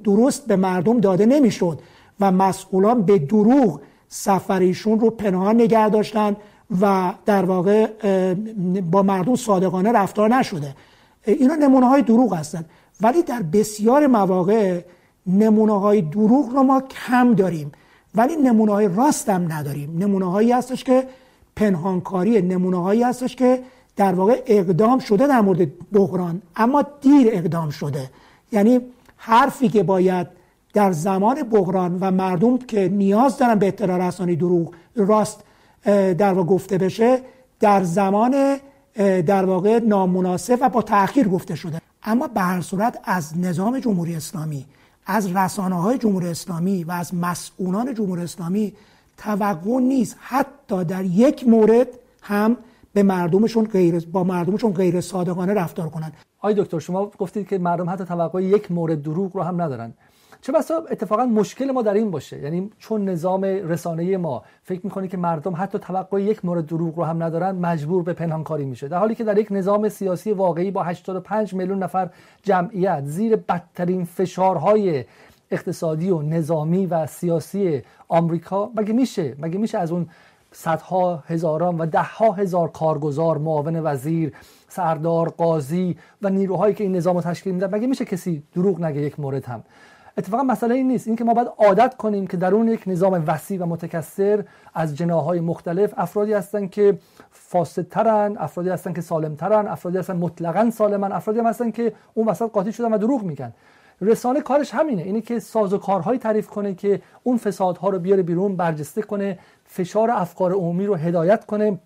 درست 0.04 0.48
به 0.48 0.56
مردم 0.56 1.00
داده 1.00 1.26
نمی‌شد 1.26 1.80
و 2.20 2.32
مسئولان 2.32 3.02
به 3.02 3.20
دروغ 3.20 3.82
سفریشون 4.08 5.00
رو 5.00 5.10
پنهان 5.10 5.56
نگه 5.56 5.90
داشتن 5.90 6.36
و 6.82 7.14
در 7.26 7.46
واقع 7.46 7.88
با 8.92 9.04
مردم 9.04 9.36
صادقانه 9.36 9.92
رفتار 9.92 10.36
نشده. 10.36 10.76
اینا 11.26 11.56
نمونه 11.56 11.88
های 11.88 12.02
دروغ 12.02 12.34
هستند 12.34 12.70
ولی 13.02 13.24
در 13.24 13.42
بسیار 13.42 14.08
مواقع 14.08 14.82
نمونه 15.28 15.80
های 15.80 16.02
دروغ 16.02 16.50
رو 16.50 16.64
ما 16.64 16.82
کم 16.82 17.34
داریم. 17.34 17.72
ولی 18.16 18.36
نمونه 18.36 18.72
های 18.72 18.88
راست 18.88 19.30
هم 19.30 19.54
نداریم. 19.54 19.98
نمونه 19.98 20.32
هایی 20.32 20.52
هستش 20.52 20.84
که 20.84 21.08
پنهانکاری 21.56 22.42
نمونه 22.42 22.82
هایی 22.82 23.04
هستش 23.04 23.36
که 23.36 23.64
در 23.96 24.14
واقع 24.14 24.42
اقدام 24.46 25.00
شده 25.00 25.28
در 25.28 25.42
مورد 25.42 25.90
بحران 25.92 26.42
اما 26.56 26.84
دیر 27.02 27.28
اقدام 27.32 27.70
شده. 27.70 28.10
یعنی 28.52 28.80
حرفی 29.18 29.70
که 29.70 29.84
باید 29.84 30.28
در 30.74 30.92
زمان 30.92 31.44
بحران 31.44 31.98
و 32.02 32.12
مردم 32.12 32.58
که 32.58 32.90
نیاز 32.90 33.38
دارن 33.38 33.56
به 33.56 33.68
اطلاع 33.68 34.08
رسانی 34.08 34.36
دروغ 34.36 34.74
راست 34.96 35.44
در 36.18 36.34
واقع 36.34 36.48
گفته 36.48 36.78
بشه 36.78 37.22
در 37.60 37.84
زمان 37.84 38.58
در 39.26 39.46
واقع 39.46 39.80
نامناسب 39.80 40.58
و 40.62 40.70
با 40.70 40.82
تاخیر 40.82 41.28
گفته 41.28 41.56
شده. 41.56 41.82
اما 42.04 42.28
به 42.28 42.42
هر 42.42 42.62
صورت 42.62 43.00
از 43.04 43.38
نظام 43.38 43.80
جمهوری 43.80 44.16
اسلامی 44.16 44.66
از 45.06 45.36
رسانه 45.36 45.82
های 45.82 45.98
جمهوری 45.98 46.28
اسلامی 46.28 46.84
و 46.84 46.92
از 46.92 47.16
مسئولان 47.16 47.94
جمهوری 47.94 48.22
اسلامی 48.22 48.74
توقع 49.18 49.80
نیست. 49.80 50.18
حتی 50.20 50.84
در 50.84 51.06
یک 51.06 51.48
مورد 51.48 51.88
هم 52.22 52.58
به 52.94 53.04
مردمشون 53.04 53.66
غیر 53.66 54.06
با 54.06 54.24
مردمشون 54.24 54.74
غیر 54.74 55.02
صادقانه 55.02 55.54
رفتار 55.54 55.90
کنند 55.90 56.14
آی 56.40 56.54
دکتر 56.54 56.80
شما 56.80 57.12
گفتید 57.18 57.48
که 57.48 57.58
مردم 57.58 57.90
حتی 57.90 58.06
توقع 58.06 58.44
یک 58.44 58.72
مورد 58.72 59.02
دروغ 59.02 59.36
رو 59.36 59.44
هم 59.44 59.62
ندارن. 59.62 59.94
چه 60.42 60.52
بسا 60.52 60.86
اتفاقا 60.92 61.26
مشکل 61.26 61.72
ما 61.72 61.82
در 61.82 61.94
این 61.94 62.12
باشه؟ 62.12 62.40
یعنی 62.40 62.72
چون 62.80 63.10
نظام 63.10 63.44
رسانه 63.44 64.18
ما 64.18 64.44
فکر 64.64 64.82
می‌کنه 64.84 65.08
که 65.08 65.18
مردم 65.18 65.54
حتی 65.56 65.80
توقع 65.80 66.22
یک 66.22 66.46
مورد 66.46 66.66
دروغ 66.66 66.98
رو 66.98 67.04
هم 67.04 67.24
ندارن 67.24 67.56
مجبور 67.56 68.04
به 68.04 68.14
پنهانکاری 68.14 68.66
میشه. 68.66 68.88
در 68.88 68.98
حالی 68.98 69.16
که 69.16 69.24
در 69.24 69.38
یک 69.38 69.48
نظام 69.52 69.90
سیاسی 69.90 70.32
واقعی 70.32 70.72
با 70.72 70.84
85 70.84 71.54
میلیون 71.54 71.84
نفر 71.84 72.10
جمعیت 72.44 73.04
زیر 73.06 73.36
بدترین 73.36 74.06
فشارهای 74.06 75.04
اقتصادی 75.52 76.10
و 76.10 76.22
نظامی 76.22 76.86
و 76.86 77.06
سیاسی 77.06 77.82
آمریکا 78.08 78.72
مگه 78.76 78.94
میشه؟ 78.94 79.36
مگه 79.40 79.58
میشه 79.58 79.78
از 79.78 79.92
اون 79.92 80.08
صدها 80.52 81.24
هزاران 81.28 81.78
و 81.78 81.86
دهها 81.86 82.32
هزار 82.32 82.68
کارگزار 82.72 83.38
معاون 83.38 83.80
وزیر 83.84 84.34
سردار 84.70 85.30
قاضی 85.30 85.98
و 86.22 86.30
نیروهایی 86.30 86.76
که 86.76 86.84
این 86.84 86.96
نظام 86.96 87.16
رو 87.16 87.22
تشکیل 87.22 87.54
میدن 87.54 87.76
مگه 87.76 87.88
میشه 87.88 88.06
کسی 88.06 88.44
دروغ 88.54 88.82
نگه 88.82 89.02
یک 89.02 89.20
مورد 89.20 89.46
هم؟ 89.46 89.64
اتفاقا 90.18 90.44
مسئله 90.44 90.76
این 90.76 90.88
نیست. 90.88 91.08
این 91.08 91.16
که 91.16 91.24
ما 91.24 91.34
باید 91.34 91.48
عادت 91.58 91.96
کنیم 91.98 92.28
که 92.28 92.38
درون 92.38 92.68
یک 92.68 92.84
نظام 92.88 93.24
وسیع 93.28 93.62
و 93.62 93.66
متکثر 93.66 94.44
از 94.74 94.98
جناهای 94.98 95.40
مختلف 95.40 95.94
افرادی 95.98 96.34
هستن 96.34 96.68
که 96.68 97.00
فاسدترن 97.32 98.38
افرادی 98.38 98.70
هستن 98.70 98.94
که 98.94 99.02
سالمترن 99.02 99.68
افرادی 99.68 99.98
هستن 99.98 100.18
مطلقا 100.18 100.70
سالمن 100.70 101.12
افرادی 101.12 101.40
هم 101.40 101.46
هستن 101.46 101.72
که 101.72 101.94
اون 102.14 102.28
وسط 102.28 102.52
قاطی 102.52 102.72
شدن 102.72 102.94
و 102.94 102.98
دروغ 102.98 103.24
میگن. 103.24 103.54
رسانه 104.06 104.42
کارش 104.42 104.74
همینه 104.74 105.02
اینه 105.02 105.22
که 105.22 105.40
سازوکارهایی 105.40 106.20
تعریف 106.20 106.48
کنه 106.48 106.74
که 106.74 107.02
اون 107.24 107.38
فسادها 107.38 107.90
رو 107.90 108.00
بیاره 108.00 108.24
بیرون 108.24 108.56
برجسته 108.56 109.02
کنه 109.02 109.40
فشار 109.66 110.12
افکار 110.12 110.52
عمومی 110.54 110.86
رو 110.86 110.96
هدایت 110.96 111.46
کنه 111.46 111.80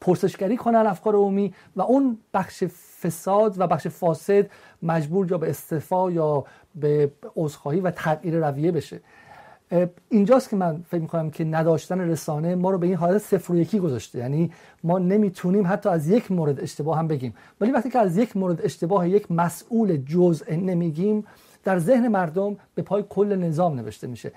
پرسشگری 0.00 0.56
کنن 0.56 0.86
افکار 0.86 1.14
عمومی 1.14 1.54
و 1.76 1.82
اون 1.82 2.18
بخش 2.34 2.64
فساد 3.00 3.54
و 3.60 3.66
بخش 3.66 3.86
فاسد 3.86 4.46
مجبور 4.82 5.30
یا 5.30 5.38
به 5.38 5.50
استعفا 5.50 6.10
یا 6.10 6.44
به 6.74 7.10
عذرخواهی 7.36 7.80
و 7.80 7.90
تغییر 7.90 8.48
رویه 8.48 8.72
بشه. 8.72 9.00
اینجاست 10.08 10.50
که 10.50 10.56
من 10.56 10.82
فکر 10.88 11.00
می‌کنم 11.00 11.30
که 11.30 11.44
نداشتن 11.44 12.00
رسانه 12.00 12.54
ما 12.54 12.70
رو 12.70 12.78
به 12.78 12.86
این 12.86 12.96
حالت 12.96 13.18
صفر 13.18 13.52
و 13.52 13.56
یکی 13.56 13.78
گذاشته. 13.78 14.18
یعنی 14.18 14.52
ما 14.84 14.98
نمی‌تونیم 14.98 15.66
حتی 15.66 15.88
از 15.88 16.08
یک 16.08 16.32
مورد 16.32 16.60
اشتباه 16.60 16.98
هم 16.98 17.08
بگیم. 17.08 17.34
ولی 17.60 17.72
وقتی 17.72 17.90
که 17.90 17.98
از 17.98 18.16
یک 18.16 18.36
مورد 18.36 18.64
اشتباه 18.64 19.08
یک 19.08 19.30
مسئول 19.30 19.96
جزء 19.96 20.54
نمیگیم 20.54 21.24
در 21.64 21.78
ذهن 21.78 22.08
مردم 22.08 22.56
به 22.74 22.82
پای 22.82 23.04
کل 23.08 23.36
نظام 23.36 23.74
نوشته 23.74 24.06
میشه. 24.06 24.32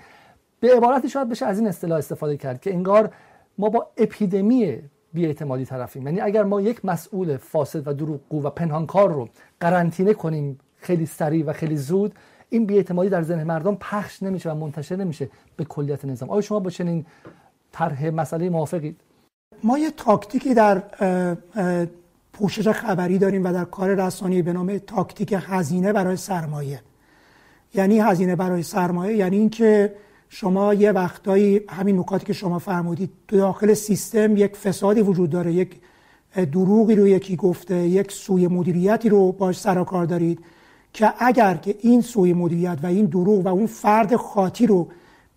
به 0.60 0.76
عبارتی 0.76 1.08
شاید 1.08 1.28
بشه 1.28 1.46
از 1.46 1.58
این 1.58 1.68
اصطلاح 1.68 1.98
استفاده 1.98 2.36
کرد 2.36 2.60
که 2.60 2.74
انگار 2.74 3.10
ما 3.58 3.68
با 3.68 3.86
اپیدمی 3.96 4.78
بیاعتمادی 5.12 5.64
طرفیم. 5.64 6.06
یعنی 6.06 6.20
اگر 6.20 6.42
ما 6.42 6.60
یک 6.60 6.84
مسئول 6.84 7.36
فاسد 7.36 7.88
و 7.88 7.92
دروغگو 7.92 8.42
و 8.42 8.50
پنهانکار 8.50 9.12
رو 9.12 9.28
قرنطینه 9.60 10.14
کنیم 10.14 10.58
خیلی 10.76 11.06
سریع 11.06 11.44
و 11.44 11.52
خیلی 11.52 11.76
زود 11.76 12.14
این 12.50 12.66
بیاعتمادی 12.66 13.08
در 13.08 13.22
ذهن 13.22 13.44
مردم 13.44 13.74
پخش 13.74 14.22
نمیشه 14.22 14.52
و 14.52 14.54
منتشر 14.54 14.96
نمیشه 14.96 15.30
به 15.56 15.64
کلیت 15.64 16.04
نظام. 16.04 16.30
آیا 16.30 16.40
شما 16.40 16.60
با 16.60 16.70
چنین 16.70 17.06
طرح 17.72 18.10
مسئله 18.10 18.50
موافقید؟ 18.50 19.00
ما 19.64 19.78
یه 19.78 19.90
تاکتیکی 19.90 20.54
در 20.54 20.82
پوشش 22.32 22.68
خبری 22.68 23.18
داریم 23.18 23.44
و 23.44 23.52
در 23.52 23.64
کار 23.64 23.94
رسانی 23.94 24.42
به 24.42 24.52
نام 24.52 24.78
تاکتیک 24.78 25.34
هزینه 25.38 25.92
برای 25.92 26.16
سرمایه. 26.16 26.80
یعنی 27.74 27.98
هزینه 27.98 28.36
برای 28.36 28.62
سرمایه 28.62 29.16
یعنی 29.16 29.36
اینکه 29.36 29.94
شما 30.28 30.74
یه 30.74 30.92
وقتایی 30.92 31.60
همین 31.68 31.98
نکاتی 31.98 32.26
که 32.26 32.32
شما 32.32 32.58
فرمودید 32.58 33.10
تو 33.28 33.36
داخل 33.36 33.74
سیستم 33.74 34.36
یک 34.36 34.56
فسادی 34.56 35.00
وجود 35.00 35.30
داره 35.30 35.52
یک 35.52 35.80
دروغی 36.52 36.94
رو 36.94 37.08
یکی 37.08 37.36
گفته 37.36 37.74
یک 37.74 38.12
سوی 38.12 38.48
مدیریتی 38.48 39.08
رو 39.08 39.32
باش 39.32 39.60
سراکار 39.60 40.06
دارید. 40.06 40.40
که 40.92 41.12
اگر 41.18 41.54
که 41.54 41.74
این 41.80 42.00
سوی 42.00 42.32
مدیریت 42.32 42.78
و 42.82 42.86
این 42.86 43.06
دروغ 43.06 43.46
و 43.46 43.48
اون 43.48 43.66
فرد 43.66 44.16
خاطی 44.16 44.66
رو 44.66 44.88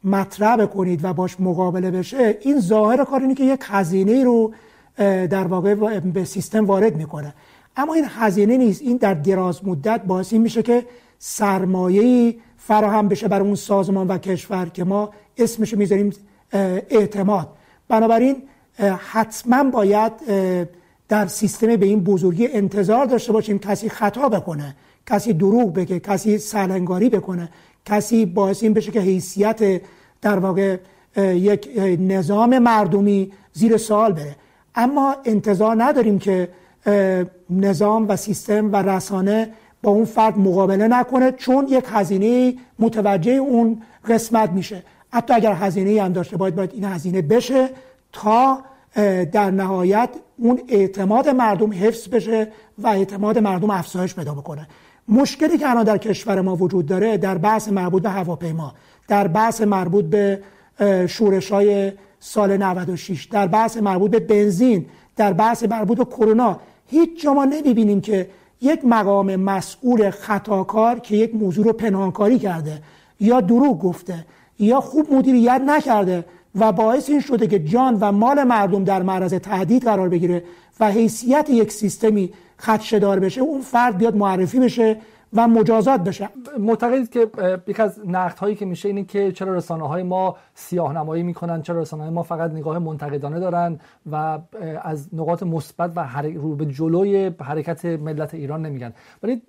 مطرح 0.03 0.55
بکنید 0.55 1.05
و 1.05 1.13
باش 1.13 1.39
مقابله 1.39 1.91
بشه 1.91 2.37
این 2.41 2.59
ظاهر 2.59 3.03
کار 3.03 3.21
اینه 3.21 3.35
که 3.35 3.43
یک 3.43 3.59
هزینه 3.63 4.23
رو 4.23 4.53
در 4.97 5.47
واقع 5.47 5.99
به 5.99 6.25
سیستم 6.25 6.65
وارد 6.65 6.95
می‌کنه. 6.95 7.33
اما 7.77 7.93
این 7.93 8.05
هزینه 8.07 8.57
نیست. 8.57 8.81
این 8.81 8.97
در 8.97 9.13
دراز 9.13 9.65
مدت 9.67 10.01
باعث 10.03 10.33
این 10.33 10.41
میشه 10.41 10.63
که 10.63 10.85
سرمایه 11.19 12.35
فراهم 12.57 13.07
بشه 13.07 13.27
برای 13.27 13.45
اون 13.45 13.55
سازمان 13.55 14.07
و 14.07 14.17
کشور 14.17 14.69
که 14.69 14.83
ما 14.83 15.09
اسمش 15.37 15.73
می‌ذاریم 15.73 16.13
اعتماد. 16.89 17.49
بنابراین 17.87 18.35
حتما 19.11 19.63
باید 19.63 20.11
در 21.09 21.27
سیستم 21.27 21.75
به 21.75 21.85
این 21.85 22.03
بزرگی 22.03 22.47
انتظار 22.47 23.05
داشته 23.05 23.33
باشیم 23.33 23.59
کسی 23.59 23.89
خطا 23.89 24.29
بکنه. 24.29 24.75
کسی 25.05 25.33
دروغ 25.33 25.73
بگه 25.73 25.99
کسی 25.99 26.37
سرنگاری 26.37 27.09
بکنه 27.09 27.49
کسی 27.85 28.25
باعث 28.25 28.63
این 28.63 28.73
بشه 28.73 28.91
که 28.91 28.99
حیثیت 28.99 29.81
در 30.21 30.39
واقع 30.39 30.77
یک 31.17 31.69
نظام 31.99 32.59
مردمی 32.59 33.31
زیر 33.53 33.77
سوال 33.77 34.13
بره. 34.13 34.35
اما 34.75 35.15
انتظار 35.25 35.83
نداریم 35.83 36.19
که 36.19 36.49
نظام 37.49 38.07
و 38.07 38.15
سیستم 38.15 38.71
و 38.71 38.75
رسانه 38.75 39.49
با 39.83 39.91
اون 39.91 40.05
فرد 40.05 40.37
مقابله 40.37 40.87
نکنه 40.87 41.31
چون 41.31 41.67
یک 41.69 41.85
هزینه 41.87 42.55
متوجه 42.79 43.31
اون 43.31 43.81
قسمت 44.07 44.49
میشه. 44.49 44.83
حتی 45.13 45.33
اگر 45.33 45.53
هزینه 45.53 46.01
هم 46.01 46.13
داشته 46.13 46.37
باید 46.37 46.55
باید 46.55 46.73
این 46.73 46.83
هزینه 46.83 47.21
بشه 47.21 47.69
تا 48.13 48.59
در 49.31 49.51
نهایت 49.51 50.09
اون 50.37 50.61
اعتماد 50.67 51.29
مردم 51.29 51.73
حفظ 51.73 52.07
بشه 52.07 52.51
و 52.77 52.87
اعتماد 52.87 53.37
مردم 53.37 53.69
افزایش 53.69 54.15
پیدا 54.15 54.33
بکنه. 54.33 54.67
مشکلی 55.11 55.57
که 55.57 55.69
الان 55.69 55.83
در 55.83 55.97
کشور 55.97 56.41
ما 56.41 56.55
وجود 56.55 56.85
داره 56.85 57.17
در 57.17 57.37
بحث 57.37 57.69
مربوط 57.69 58.03
به 58.03 58.09
هواپیما 58.09 58.73
در 59.07 59.27
بحث 59.27 59.61
مربوط 59.61 60.05
به 60.05 60.41
شورش 61.07 61.51
های 61.51 61.91
سال 62.19 62.57
96 62.57 63.25
در 63.25 63.47
بحث 63.47 63.77
مربوط 63.77 64.11
به 64.11 64.19
بنزین 64.19 64.85
در 65.15 65.33
بحث 65.33 65.63
مربوط 65.63 65.97
به 65.97 66.05
کرونا 66.05 66.59
هیچ 66.87 67.23
جا 67.23 67.33
ما 67.33 67.45
نمی‌بینیم 67.45 68.01
که 68.01 68.29
یک 68.61 68.85
مقام 68.85 69.35
مسئول 69.35 70.09
خطاکار 70.09 70.99
که 70.99 71.15
یک 71.15 71.35
موضوع 71.35 71.65
رو 71.65 71.73
پنهانکاری 71.73 72.39
کرده 72.39 72.81
یا 73.19 73.41
دروغ 73.41 73.79
گفته 73.79 74.25
یا 74.59 74.81
خوب 74.81 75.13
مدیریت 75.13 75.61
نکرده 75.65 76.25
و 76.55 76.71
باعث 76.71 77.09
این 77.09 77.19
شده 77.19 77.47
که 77.47 77.59
جان 77.59 77.97
و 77.99 78.11
مال 78.11 78.43
مردم 78.43 78.83
در 78.83 79.01
معرض 79.01 79.33
تهدید 79.33 79.83
قرار 79.83 80.09
بگیره 80.09 80.43
و 80.79 80.91
حیثیت 80.91 81.49
یک 81.49 81.71
سیستمی 81.71 82.33
خدشدار 82.61 83.19
بشه 83.19 83.41
اون 83.41 83.61
فرد 83.61 83.97
بیاد 83.97 84.15
معرفی 84.15 84.59
بشه 84.59 84.97
و 85.33 85.47
مجازات 85.47 86.01
بشه. 86.01 86.29
معتقدید 86.59 87.09
که 87.09 87.29
یکی 87.67 87.81
از 87.81 87.99
نقد 88.07 88.37
هایی 88.37 88.55
که 88.55 88.65
میشه 88.65 88.87
اینه 88.89 89.03
که 89.03 89.31
چرا 89.31 89.55
رسانه 89.55 89.87
های 89.87 90.03
ما 90.03 90.35
سیاه 90.55 90.93
نمایی 90.93 91.23
می‌کنن 91.23 91.61
چرا 91.61 91.81
رسانه 91.81 92.03
های 92.03 92.11
ما 92.11 92.23
فقط 92.23 92.51
نگاه 92.51 92.79
منتقدانه 92.79 93.39
دارن 93.39 93.79
و 94.11 94.39
از 94.81 95.09
نقاط 95.13 95.43
مثبت 95.43 95.91
و 95.95 96.21
رو 96.35 96.55
به 96.55 96.65
جلوی 96.65 97.31
حرکت 97.41 97.85
ملت 97.85 98.33
ایران 98.33 98.65
نمیگن. 98.65 98.93
ولی 99.23 99.41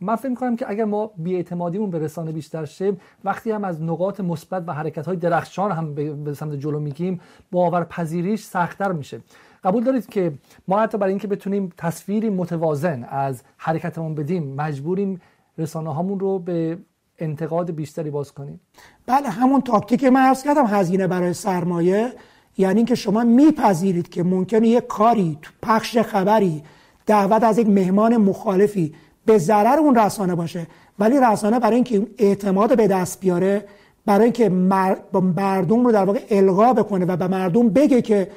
من 0.00 0.16
فکر 0.16 0.28
می‌کنم 0.28 0.56
که 0.56 0.70
اگر 0.70 0.84
ما 0.84 1.10
بیاعتمادیمون 1.16 1.90
به 1.90 1.98
رسانه 1.98 2.32
بیشتر 2.32 2.64
شه 2.64 2.96
وقتی 3.24 3.50
هم 3.50 3.64
از 3.64 3.82
نقاط 3.82 4.20
مثبت 4.20 4.64
و 4.66 4.72
حرکت 4.72 5.06
های 5.06 5.16
درخشان 5.16 5.72
هم 5.72 5.94
به 6.24 6.34
سمت 6.34 6.54
جلو 6.54 6.80
میگیم 6.80 7.20
باورپذیریش 7.52 8.44
سختتر 8.44 8.92
میشه. 8.92 9.20
قبول 9.64 9.84
دارید 9.84 10.06
که 10.06 10.32
ما 10.68 10.80
حتی 10.80 10.98
برای 10.98 11.12
اینکه 11.12 11.28
بتونیم 11.28 11.72
تصویری 11.78 12.30
متوازن 12.30 13.04
از 13.04 13.42
حرکتمون 13.56 14.14
بدیم 14.14 14.54
مجبوریم 14.54 15.20
رسانه 15.58 15.94
هامون 15.94 16.20
رو 16.20 16.38
به 16.38 16.78
انتقاد 17.18 17.70
بیشتری 17.70 18.10
باز 18.10 18.32
کنیم. 18.32 18.60
بله 19.06 19.28
همون 19.28 19.60
تاکتیک 19.60 20.04
من 20.04 20.20
عرض 20.20 20.42
کردم 20.42 20.66
هزینه 20.66 21.06
برای 21.06 21.32
سرمایه. 21.32 22.12
یعنی 22.58 22.76
اینکه 22.76 22.94
شما 22.94 23.24
میپذیرید 23.24 24.08
که 24.08 24.22
ممکنه 24.22 24.68
یک 24.68 24.86
کاری 24.86 25.38
تو 25.42 25.50
پخش 25.62 25.98
خبری 25.98 26.62
دعوت 27.06 27.44
از 27.44 27.58
یک 27.58 27.68
مهمان 27.68 28.16
مخالفی 28.16 28.94
به 29.26 29.38
ضرر 29.38 29.78
اون 29.78 29.94
رسانه 29.96 30.34
باشه 30.34 30.66
ولی 30.98 31.20
رسانه 31.20 31.58
برای 31.58 31.74
اینکه 31.74 32.06
اعتماد 32.18 32.76
به 32.76 32.86
دست 32.86 33.20
بیاره 33.20 33.64
برای 34.06 34.24
اینکه 34.24 34.48
مردم 34.48 35.84
رو 35.86 35.92
در 35.92 36.04
واقع 36.04 36.20
القا 36.30 36.72
بکنه 36.72 37.04
و 37.04 37.16
به 37.16 37.28
مردم 37.28 37.68
بگه 37.68 38.02
که 38.02 38.30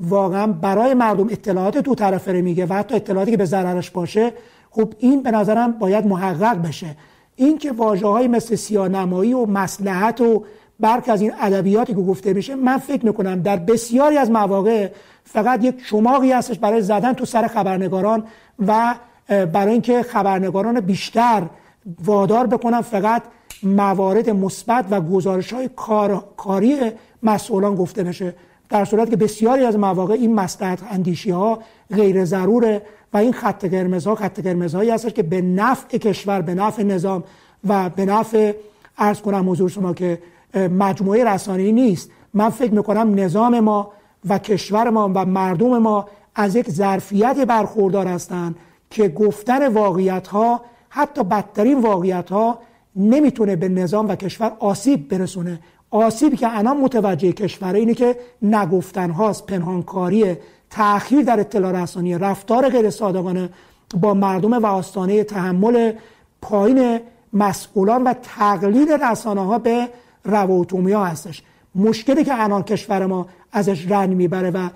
واقعا 0.00 0.46
برای 0.46 0.94
مردم 0.94 1.26
اطلاعات 1.30 1.78
دو 1.78 1.94
طرفه 1.94 2.32
میگه 2.32 2.66
و 2.66 2.72
حتی 2.72 2.94
اطلاعاتی 2.94 3.30
که 3.30 3.36
به 3.36 3.44
ضررش 3.44 3.90
باشه 3.90 4.32
خب 4.70 4.92
این 4.98 5.22
به 5.22 5.30
نظرم 5.30 5.72
باید 5.72 6.06
محقق 6.06 6.62
بشه. 6.62 6.96
این 7.36 7.58
که 7.58 7.72
واجه 7.72 8.06
های 8.06 8.28
مثل 8.28 8.54
سیانمایی 8.54 9.32
و 9.32 9.46
مسلحت 9.46 10.20
و 10.20 10.44
برک 10.80 11.08
از 11.08 11.20
این 11.20 11.32
ادبیاتی 11.40 11.94
که 11.94 12.00
گفته 12.00 12.32
میشه 12.32 12.54
من 12.54 12.78
فکر 12.78 13.06
می‌کنم 13.06 13.42
در 13.42 13.56
بسیاری 13.56 14.16
از 14.16 14.30
مواقع 14.30 14.88
فقط 15.24 15.64
یک 15.64 15.74
شماقی 15.84 16.32
هستش 16.32 16.58
برای 16.58 16.82
زدن 16.82 17.12
تو 17.12 17.24
سر 17.24 17.46
خبرنگاران 17.46 18.24
و 18.66 18.94
برای 19.28 19.72
اینکه 19.72 20.02
خبرنگاران 20.02 20.80
بیشتر 20.80 21.42
وادار 22.04 22.46
بکنن 22.46 22.80
فقط 22.80 23.22
موارد 23.62 24.30
مثبت 24.30 24.84
و 24.90 25.00
گزارش 25.00 25.52
های 25.52 25.70
کار، 25.76 26.24
کاری 26.36 26.76
مسئولان 27.22 27.74
گفته 27.74 28.04
بشه. 28.04 28.34
در 28.68 28.84
صورت 28.84 29.10
که 29.10 29.16
بسیاری 29.16 29.64
از 29.64 29.78
مواقع 29.78 30.14
این 30.14 30.34
مصلحت 30.34 30.78
اندیشی 30.90 31.30
ها 31.30 31.58
غیر 31.92 32.24
ضروره 32.24 32.82
و 33.12 33.16
این 33.16 33.32
خط 33.32 33.64
قرمز 33.64 34.06
ها 34.06 34.14
خط 34.14 34.40
قرمز 34.40 34.74
هایی 34.74 34.90
هستش 34.90 35.12
که 35.12 35.22
به 35.22 35.40
نفع 35.40 35.98
کشور 35.98 36.40
به 36.40 36.54
نفع 36.54 36.82
نظام 36.82 37.24
و 37.68 37.90
به 37.90 38.04
نفع 38.04 38.52
ارز 38.98 39.20
کنم 39.20 39.50
حضور 39.50 39.68
شما 39.68 39.94
که 39.94 40.18
مجموعه 40.54 41.24
رسانه‌ای 41.24 41.72
نیست. 41.72 42.10
من 42.34 42.50
فکر 42.50 42.72
می‌کنم 42.74 43.14
نظام 43.14 43.60
ما 43.60 43.92
و 44.28 44.38
کشور 44.38 44.90
ما 44.90 45.12
و 45.14 45.24
مردم 45.24 45.78
ما 45.78 46.08
از 46.34 46.56
یک 46.56 46.70
ظرفیت 46.70 47.36
برخوردار 47.36 48.06
هستند 48.06 48.56
که 48.90 49.08
گفتن 49.08 49.68
واقعیت 49.68 50.26
ها 50.26 50.60
حتی 50.88 51.24
بدترین 51.24 51.80
واقعیت 51.80 52.30
ها 52.30 52.58
نمی‌تونه 52.96 53.56
به 53.56 53.68
نظام 53.68 54.08
و 54.08 54.14
کشور 54.16 54.52
آسیب 54.58 55.08
برسونه. 55.08 55.60
آسیبی 55.94 56.36
که 56.36 56.58
الان 56.58 56.76
متوجه 56.76 57.32
کشور 57.32 57.74
اینه 57.74 57.94
که 57.94 58.16
نگفتن 58.42 59.10
هاست 59.10 59.46
پنهانکاری 59.46 60.36
تأخیر 60.70 61.22
در 61.22 61.40
اطلاع 61.40 61.82
رسانی 61.82 62.18
رفتار 62.18 62.68
غیر 62.68 62.90
صادقانه 62.90 63.48
با 64.00 64.14
مردم 64.14 64.52
و 64.52 64.66
آستانه 64.66 65.24
تحمل 65.24 65.92
پایین 66.42 67.00
مسئولان 67.32 68.02
و 68.04 68.14
تقلید 68.22 68.92
رسانه 68.92 69.44
ها 69.44 69.58
به 69.58 69.88
رواتومیا 70.24 71.04
هستش. 71.04 71.42
مشکلی 71.74 72.24
که 72.24 72.42
الان 72.42 72.62
کشور 72.62 73.06
ما 73.06 73.26
ازش 73.52 73.90
رنگ 73.90 74.16
می‌بره 74.16 74.50
و 74.50 74.68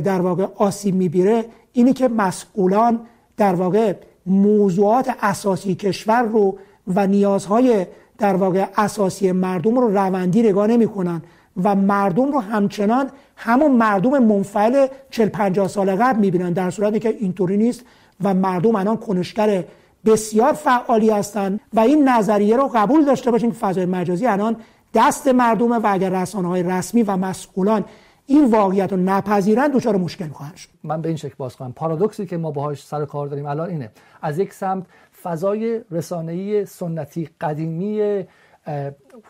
در 0.00 0.20
واقع 0.20 0.46
آسیب 0.56 0.94
میبیره 0.94 1.44
اینی 1.72 1.92
که 1.92 2.08
مسئولان 2.08 3.00
در 3.36 3.54
واقع 3.54 3.94
موضوعات 4.26 5.14
اساسی 5.22 5.74
کشور 5.74 6.22
رو 6.22 6.58
و 6.86 7.06
نیازهای 7.06 7.86
در 8.22 8.36
واقع 8.36 8.66
اساسی 8.76 9.32
مردم 9.32 9.78
رو 9.78 9.88
روندی 9.88 10.42
نگاه 10.42 10.66
نمی‌کنن 10.66 11.22
و 11.62 11.74
مردم 11.74 12.32
رو 12.32 12.40
همچنان 12.40 13.10
همون 13.36 13.70
مردم 13.70 14.18
منفعل 14.18 14.86
40 15.10 15.28
50 15.28 15.68
سال 15.68 15.96
قبل 15.96 16.18
می‌بینن 16.18 16.52
در 16.52 16.70
صورتی 16.70 16.98
که 16.98 17.08
اینطوری 17.08 17.56
نیست 17.56 17.84
و 18.22 18.34
مردم 18.34 18.76
الان 18.76 18.96
کنشگر 18.96 19.64
بسیار 20.06 20.52
فعالی 20.52 21.10
هستند 21.10 21.60
و 21.72 21.80
این 21.80 22.08
نظریه 22.08 22.56
رو 22.56 22.70
قبول 22.74 23.04
داشته 23.04 23.30
باشیم 23.30 23.50
که 23.50 23.56
فضای 23.56 23.86
مجازی 23.86 24.26
الان 24.26 24.56
دست 24.94 25.28
مردمه 25.28 25.76
و 25.76 25.86
اگر 25.92 26.10
رسانه 26.10 26.48
های 26.48 26.62
رسمی 26.62 27.02
و 27.02 27.16
مسئولان 27.16 27.84
این 28.26 28.50
واقعیت 28.50 28.92
رو 28.92 28.98
نپذیرن 28.98 29.68
دچار 29.68 29.96
مشکل 29.96 30.28
خواهند 30.28 30.56
شد. 30.56 30.68
من 30.84 31.02
به 31.02 31.08
این 31.08 31.16
شکل 31.16 31.34
باز 31.38 31.56
کنم 31.56 31.72
پارادوکسی 31.72 32.26
که 32.26 32.36
ما 32.36 32.50
باهاش 32.50 32.84
سر 32.84 33.04
کار 33.04 33.26
داریم 33.26 33.46
الان 33.46 33.68
اینه. 33.68 33.90
از 34.22 34.38
یک 34.38 34.52
سمت 34.52 34.84
فضای 35.22 35.80
رسانه‌ای 35.90 36.66
سنتی 36.66 37.28
قدیمی 37.40 38.24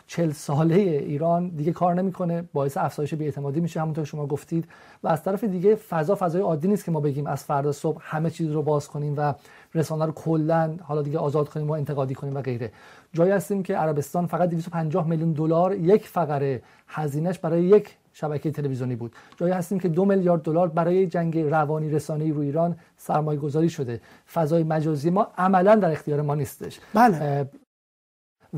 چل 0.06 0.30
ساله 0.30 0.75
ایران 0.75 1.49
دیگه 1.49 1.72
کار 1.72 1.94
نمی‌کنه 1.94 2.44
باعث 2.52 2.76
افزایش 2.76 3.14
بیاعتمادی 3.14 3.61
میشه 3.61 3.80
همونطور 3.80 4.04
شما 4.04 4.26
گفتید. 4.26 4.68
و 5.02 5.08
از 5.08 5.22
طرف 5.22 5.44
دیگه 5.44 5.75
فضا 5.75 6.14
فضای 6.14 6.43
عادی 6.43 6.69
نیست 6.69 6.84
که 6.84 6.90
ما 6.90 7.00
بگیم 7.00 7.26
از 7.26 7.45
فردا 7.45 7.73
صبح 7.73 8.00
همه 8.04 8.30
چیز 8.30 8.50
رو 8.50 8.62
باز 8.62 8.88
کنیم 8.88 9.14
و 9.17 9.34
رسانه 9.75 10.06
رو 10.06 10.12
کلا 10.12 10.76
حالا 10.82 11.02
دیگه 11.02 11.19
آزاد 11.19 11.49
کنیم 11.49 11.69
و 11.69 11.73
انتقادی 11.73 12.14
کنیم 12.14 12.34
و 12.34 12.43
غیره. 12.43 12.73
جایی 13.12 13.32
هستیم 13.32 13.62
که 13.62 13.76
عربستان 13.76 14.26
فقط 14.26 14.49
250 14.49 15.08
میلیون 15.08 15.32
دلار 15.32 15.75
یک 15.75 16.08
فقره 16.08 16.62
هزینهش 16.88 17.38
برای 17.38 17.64
یک 17.64 17.97
شبکه 18.12 18.50
تلویزیونی 18.50 18.96
بود. 18.96 19.12
جایی 19.36 19.52
هستیم 19.52 19.80
که 19.80 19.88
دو 19.88 20.04
میلیارد 20.04 20.42
دلار 20.42 20.68
برای 20.68 21.06
جنگ 21.06 21.38
روانی 21.38 21.90
رسانه‌ای 21.90 22.30
روی 22.30 22.46
ایران 22.46 22.76
سرمایه 22.96 23.40
گذاری 23.40 23.68
شده. 23.68 24.00
فضای 24.32 24.64
مجازی 24.64 25.10
ما 25.10 25.28
عملا 25.38 25.75
در 25.75 25.90
اختیار 25.92 26.22
ما 26.22 26.34
نیستش. 26.34 26.80
بله. 26.94 27.50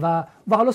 و 0.03 0.25
و 0.49 0.57
حالا 0.57 0.73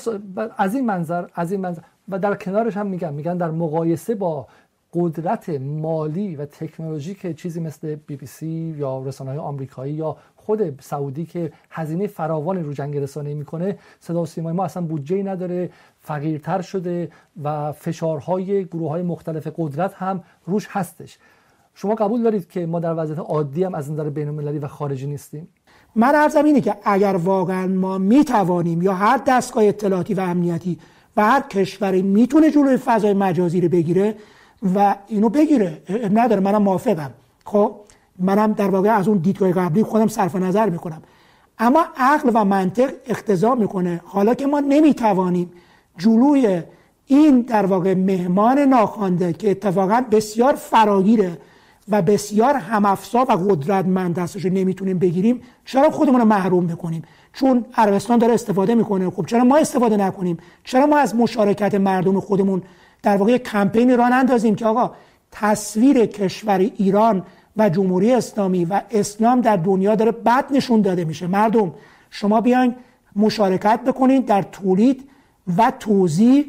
از 0.58 0.76
این 0.76 0.86
منظر 0.86 1.28
از 1.36 1.52
این 1.52 1.62
منظر 1.62 1.82
و 2.10 2.20
در 2.20 2.36
کنارش 2.36 2.78
هم 2.78 2.88
میگن 2.88 3.14
میگن 3.14 3.38
در 3.38 3.52
مقایسه 3.52 4.16
با 4.16 4.48
قدرت 4.94 5.50
مالی 5.60 6.36
و 6.36 6.46
تکنولوژی 6.46 7.16
که 7.16 7.34
چیزی 7.34 7.60
مثل 7.60 7.96
بی 7.96 8.16
بی 8.16 8.26
سی 8.26 8.76
یا 8.78 9.04
رسانه 9.06 9.30
های 9.30 9.40
آمریکایی 9.40 9.94
یا 9.94 10.18
خود 10.50 10.82
سعودی 10.82 11.26
که 11.26 11.52
هزینه 11.70 12.08
فراوانی 12.08 12.64
رو 12.64 12.74
جنگ 12.74 12.98
رسانه‌ای 12.98 13.36
می‌کنه 13.36 13.78
صدا 14.00 14.22
و 14.22 14.26
سیمای 14.26 14.54
ما 14.54 14.66
اصلا 14.66 14.84
بودجه 14.84 15.24
نداره 15.24 15.70
فقیرتر 16.00 16.62
شده 16.62 17.12
و 17.44 17.72
فشارهای 17.72 18.66
گروه 18.66 18.90
های 18.90 19.02
مختلف 19.02 19.48
قدرت 19.58 19.94
هم 19.94 20.24
روش 20.46 20.68
هستش. 20.70 21.18
شما 21.76 21.96
قبول 21.96 22.24
دارید 22.24 22.50
که 22.50 22.66
ما 22.66 22.80
در 22.80 22.94
وضعیت 22.98 23.20
عادی 23.20 23.64
هم 23.64 23.76
از 23.76 23.92
نظر 23.92 24.10
بین 24.10 24.28
المللی 24.28 24.60
و 24.60 24.68
خارجی 24.68 25.08
نیستیم؟ 25.08 25.48
من 25.96 26.16
عرضم 26.16 26.46
اینه 26.46 26.62
که 26.62 26.76
اگر 26.84 27.16
واقعا 27.16 27.68
ما 27.68 27.98
می‌توانیم 27.98 28.82
یا 28.82 28.94
هر 28.94 29.22
دستگاه 29.28 29.64
اطلاعاتی 29.64 30.14
و 30.14 30.20
امنیتی 30.20 30.80
و 31.18 31.26
هر 31.26 31.42
کشوری 31.42 32.02
می‌تونه 32.02 32.52
جلوی 32.52 32.78
فضای 32.78 33.14
مجازی 33.14 33.62
رو 33.62 33.70
بگیره 33.70 34.16
و 34.76 34.96
اینو 35.08 35.30
بگیره 35.30 35.82
نداره. 36.14 36.42
منم 36.42 36.62
موافقم. 36.62 37.12
خب؟ 37.46 37.76
منم 38.20 38.54
در 38.54 38.70
واقع 38.70 38.90
از 38.90 39.08
اون 39.08 39.18
دیدگاه 39.18 39.52
قبلی 39.52 39.84
خودم 39.84 40.08
صرف 40.08 40.36
نظر 40.36 40.70
می‌کنم. 40.70 41.02
اما 41.60 41.86
عقل 41.98 42.32
و 42.34 42.46
منطق 42.46 42.92
اقتضا 43.06 43.56
می‌کنه. 43.56 44.02
حالا 44.06 44.34
که 44.34 44.48
ما 44.48 44.60
نمی‌توانیم 44.60 45.52
جلوی 45.98 46.62
این 47.06 47.42
در 47.42 47.66
واقع 47.66 47.94
مهمان 47.94 48.60
ناخوانده 48.60 49.34
که 49.34 49.52
اتفاقا 49.52 50.04
بسیار 50.12 50.54
فراگیره 50.54 51.38
و 51.90 52.02
بسیار 52.02 52.54
همافزا 52.54 53.20
و 53.20 53.32
قدرتمند 53.32 54.16
دستش 54.16 54.46
رو 54.46 54.54
نمی‌تونیم 54.54 55.00
بگیریم 55.00 55.42
چرا 55.66 55.90
خودمون 55.90 56.20
رو 56.20 56.26
محروم 56.26 56.68
بکنیم 56.68 57.02
چون 57.34 57.66
عربستان 57.78 58.18
داره 58.18 58.34
استفاده 58.34 58.76
می‌کنه. 58.76 59.10
خب 59.10 59.26
چرا 59.26 59.44
ما 59.44 59.58
استفاده 59.58 59.98
نکنیم؟ 59.98 60.38
چرا 60.64 60.86
ما 60.86 60.98
از 60.98 61.16
مشارکت 61.16 61.76
مردم 61.76 62.20
خودمون 62.20 62.62
در 63.04 63.18
واقع 63.18 63.38
کمپینی 63.38 63.96
را 63.96 64.06
اندازیم 64.06 64.56
که 64.56 64.66
آقا 64.66 64.92
تصویر 65.32 66.06
کشور 66.06 66.60
ایران 66.60 67.24
و 67.60 67.70
جمهوری 67.70 68.14
اسلامی 68.14 68.66
و 68.66 68.82
اسلام 68.92 69.42
در 69.42 69.56
دنیا 69.56 69.96
داره 69.96 70.12
بد 70.12 70.46
نشون 70.52 70.82
داده 70.82 71.06
میشه. 71.06 71.28
مردم 71.28 71.74
شما 72.10 72.42
بیاین 72.42 72.76
مشارکت 73.16 73.80
بکنید 73.88 74.26
در 74.26 74.42
تولید 74.42 75.10
و 75.58 75.72
توضیح 75.80 76.46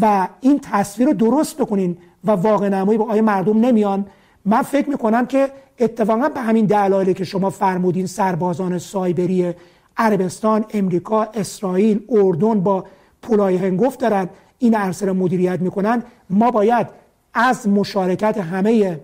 و 0.00 0.28
این 0.40 0.60
تصویر 0.62 1.08
رو 1.08 1.14
درست 1.14 1.58
بکنین 1.58 1.96
و 2.24 2.30
واقع 2.30 2.68
نمایی 2.68 2.98
با 2.98 3.04
آیا 3.04 3.22
مردم 3.22 3.60
نمیان. 3.60 4.06
من 4.44 4.62
فکر 4.62 4.88
می‌کنم 4.88 5.26
که 5.26 5.50
اتفاقا 5.78 6.28
به 6.28 6.40
همین 6.40 6.66
دلایلی 6.66 7.14
که 7.14 7.24
شما 7.24 7.50
فرمودین 7.50 8.06
سربازان 8.06 8.78
سایبری 8.78 9.54
عربستان 9.96 10.64
امریکا 10.74 11.22
اسرائیل 11.22 12.00
اردن 12.08 12.60
با 12.60 12.84
پولای 13.22 13.56
هنگفت 13.56 14.00
دارن 14.00 14.28
این 14.58 14.74
عرصه 14.74 15.06
رو 15.06 15.14
مدیریت 15.14 15.60
می‌کنن. 15.60 16.02
ما 16.30 16.50
باید 16.50 16.86
از 17.34 17.68
مشارکت 17.68 18.38
همه 18.38 19.00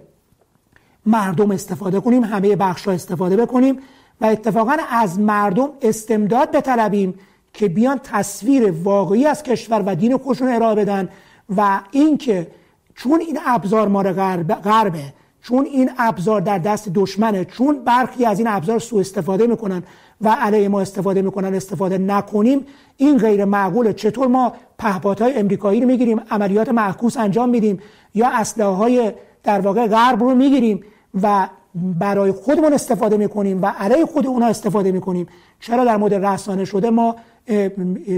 مردم 1.07 1.51
استفاده 1.51 2.01
کنیم 2.01 2.25
همه 2.25 2.57
بخش 2.57 2.89
استفاده 2.89 3.37
بکنیم 3.37 3.79
و 4.21 4.27
اتفاقا 4.27 4.77
از 4.91 5.21
مردم 5.21 5.69
استمداد 5.83 6.51
بطلبیم 6.51 7.15
که 7.53 7.69
بیان 7.69 8.01
تصویر 8.05 8.71
واقعی 8.71 9.27
از 9.27 9.43
کشور 9.43 9.83
و 9.87 9.95
دین 9.95 10.17
خودشون 10.17 10.49
ارائه 10.49 10.75
بدن 10.75 11.09
و 11.57 11.81
اینکه 11.91 12.47
چون 12.95 13.21
این 13.21 13.39
ابزار 13.47 13.89
ما 13.89 14.03
غربه 14.03 15.01
چون 15.43 15.65
این 15.65 15.91
ابزار 15.99 16.41
در 16.41 16.59
دست 16.59 16.89
دشمنه 16.95 17.45
چون 17.45 17.85
برخی 17.85 18.25
از 18.25 18.39
این 18.39 18.49
ابزار 18.49 18.79
سوء 18.79 19.01
استفاده 19.01 19.47
می‌کنن 19.47 19.83
و 20.21 20.29
علیه 20.29 20.69
ما 20.69 20.81
استفاده 20.81 21.23
می‌کنن 21.23 21.55
استفاده 21.55 21.99
نکنیم 21.99 22.67
این 22.97 23.19
غیر 23.19 23.45
معقوله. 23.45 23.93
چطور 23.93 24.27
ما 24.27 24.53
پهپادهای 24.79 25.35
امریکایی 25.35 25.81
رو 25.81 25.87
می‌گیریم 25.87 26.21
عملیات 26.31 26.69
معکوس 26.69 27.17
انجام 27.17 27.49
میدیم 27.49 27.81
یا 28.15 28.29
اسلحه 28.29 28.69
های 28.69 29.13
در 29.43 29.61
واقع 29.61 29.87
غرب 29.87 30.23
رو 30.23 30.35
می‌گیریم؟ 30.35 30.85
و 31.23 31.49
برای 31.75 32.33
خودمون 32.33 32.73
استفاده 32.73 33.17
می‌کنیم 33.17 33.63
و 33.63 33.67
علیه 33.67 34.07
خود 34.07 34.27
اونا 34.27 34.47
استفاده 34.47 34.93
می‌کنیم. 34.93 35.27
چرا 35.61 35.85
در 35.85 35.97
مورد 35.97 36.15
رسانه 36.15 36.65
شده 36.65 36.91
ما 36.91 37.17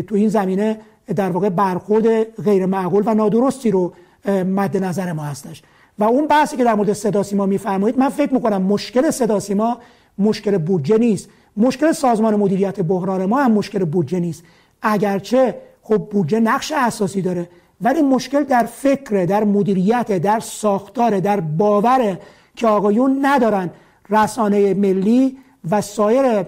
تو 0.06 0.14
این 0.14 0.28
زمینه 0.28 0.80
در 1.16 1.30
واقع 1.30 1.48
برخورد 1.48 2.22
غیر 2.22 2.66
معقول 2.66 3.02
و 3.06 3.14
نادرستی 3.14 3.70
رو 3.70 3.92
مد 4.28 4.84
نظر 4.84 5.12
ما 5.12 5.22
هستش. 5.22 5.62
و 5.98 6.04
اون 6.04 6.26
بحثی 6.26 6.56
که 6.56 6.64
در 6.64 6.74
مورد 6.74 6.92
صدا 6.92 7.22
سیما 7.22 7.46
میفرمایید 7.46 7.98
من 7.98 8.08
فکر 8.08 8.34
می‌کنم 8.34 8.62
مشکل 8.62 9.10
صدا 9.10 9.40
سیما 9.40 9.78
مشکل 10.18 10.58
بودجه 10.58 10.98
نیست. 10.98 11.28
مشکل 11.56 11.92
سازمان 11.92 12.36
مدیریت 12.36 12.80
بحران 12.80 13.26
ما 13.26 13.42
هم 13.42 13.52
مشکل 13.52 13.84
بودجه 13.84 14.20
نیست. 14.20 14.42
اگرچه 14.82 15.54
خب 15.82 15.98
بودجه 15.98 16.40
نقش 16.40 16.72
اساسی 16.76 17.22
داره 17.22 17.48
ولی 17.80 18.02
مشکل 18.02 18.44
در 18.44 18.64
فکر 18.64 19.24
در 19.24 19.44
مدیریت 19.44 20.18
در 20.18 20.40
ساختار 20.40 21.20
در 21.20 21.40
باور 21.40 22.18
که 22.56 22.66
آقایون 22.66 23.18
ندارن 23.22 23.70
رسانه 24.10 24.74
ملی 24.74 25.38
و 25.70 25.80
سایر 25.80 26.46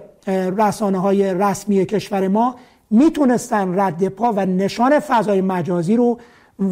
رسانه 0.57 0.97
های 0.97 1.33
رسمی 1.33 1.85
کشور 1.85 2.27
ما 2.27 2.55
می‌تونستن 2.89 3.79
رد 3.79 4.07
پا 4.07 4.33
و 4.33 4.45
نشان 4.45 4.99
فضای 4.99 5.41
مجازی 5.41 5.95
رو 5.95 6.19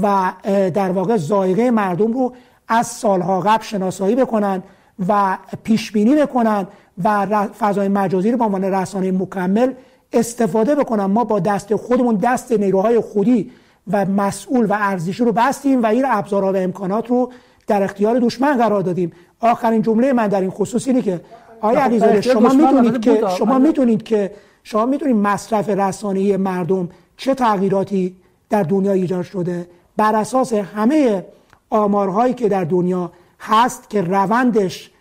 و 0.01 0.31
در 0.73 0.91
واقع 0.91 1.17
زایقه 1.17 1.71
مردم 1.71 2.13
رو 2.13 2.33
از 2.67 2.87
سالها 2.87 3.39
قبل 3.39 3.63
شناسایی 3.63 4.15
بکنن 4.15 4.63
و 5.07 5.37
پیش 5.63 5.91
بینی 5.91 6.15
بکنن 6.15 6.67
و 7.03 7.47
فضای 7.59 7.87
مجازی 7.87 8.31
رو 8.31 8.37
به 8.37 8.43
عنوان 8.43 8.63
رسانه 8.63 9.11
مکمل 9.11 9.73
استفاده 10.13 10.75
بکنن. 10.75 11.05
ما 11.05 11.23
با 11.23 11.39
دست 11.39 11.75
خودمون 11.75 12.15
دست 12.15 12.51
نیروهای 12.51 12.99
خودی 12.99 13.51
و 13.91 14.05
مسئول 14.05 14.65
و 14.65 14.75
ارزشی 14.79 15.23
رو 15.23 15.31
بستیم 15.31 15.83
و 15.83 15.85
این 15.85 16.05
ابزارها 16.07 16.53
و 16.53 16.55
امکانات 16.55 17.07
رو 17.07 17.31
در 17.67 17.83
اختیار 17.83 18.19
دشمن 18.19 18.57
قرار 18.57 18.81
دادیم. 18.81 19.11
آخرین 19.39 19.81
جمله 19.81 20.13
من 20.13 20.27
در 20.27 20.41
این 20.41 20.49
خصوص 20.49 20.87
اینه 20.87 21.01
که 21.01 21.21
آیا 21.61 21.83
علیزاده 21.83 22.21
شما 22.21 22.49
می‌دونید 22.49 23.01
که 23.01 23.23
شما 23.37 23.59
می‌دونید 23.59 24.03
که 24.03 24.31
شما 24.63 24.85
می‌دونید 24.85 25.15
مصرف 25.15 25.69
رسانه‌ای 25.69 26.37
مردم 26.37 26.89
چه 27.17 27.33
تغییراتی 27.33 28.15
در 28.49 28.63
دنیا 28.63 28.91
ایجاد 28.91 29.23
شده. 29.23 29.67
بر 29.97 30.15
اساس 30.15 30.53
همه 30.53 31.25
آمارهایی 31.69 32.33
که 32.33 32.49
در 32.49 32.63
دنیا 32.63 33.11
هست 33.39 33.89
که 33.89 34.01
روندش 34.01 34.91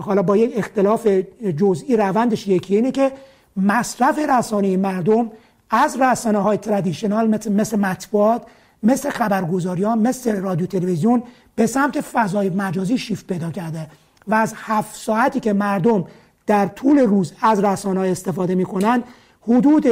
حالا 0.00 0.22
با 0.22 0.36
یک 0.36 0.58
اختلاف 0.58 1.06
جزئی 1.56 1.96
روندش 1.96 2.48
یکی 2.48 2.76
اینه 2.76 2.90
که 2.90 3.12
مصرف 3.56 4.18
رسانه 4.38 4.76
مردم 4.76 5.30
از 5.70 6.00
رسانه 6.00 6.38
های 6.38 6.56
تردیشنال 6.56 7.26
مثل 7.50 7.78
مطبوعات 7.78 8.42
مثل 8.82 9.10
خبرگزاریان 9.10 9.98
مثل 9.98 10.36
رادیو 10.36 10.66
تلویزیون 10.66 11.22
به 11.54 11.66
سمت 11.66 12.00
فضای 12.00 12.50
مجازی 12.50 12.98
شیفت 12.98 13.26
پیدا 13.26 13.50
کرده 13.50 13.86
و 14.28 14.34
از 14.34 14.54
هفت 14.56 14.96
ساعتی 14.96 15.40
که 15.40 15.52
مردم 15.52 16.04
در 16.46 16.66
طول 16.66 16.98
روز 16.98 17.32
از 17.42 17.64
رسانه 17.64 18.00
استفاده 18.00 18.54
می‌کنن 18.54 19.02
حدود 19.40 19.86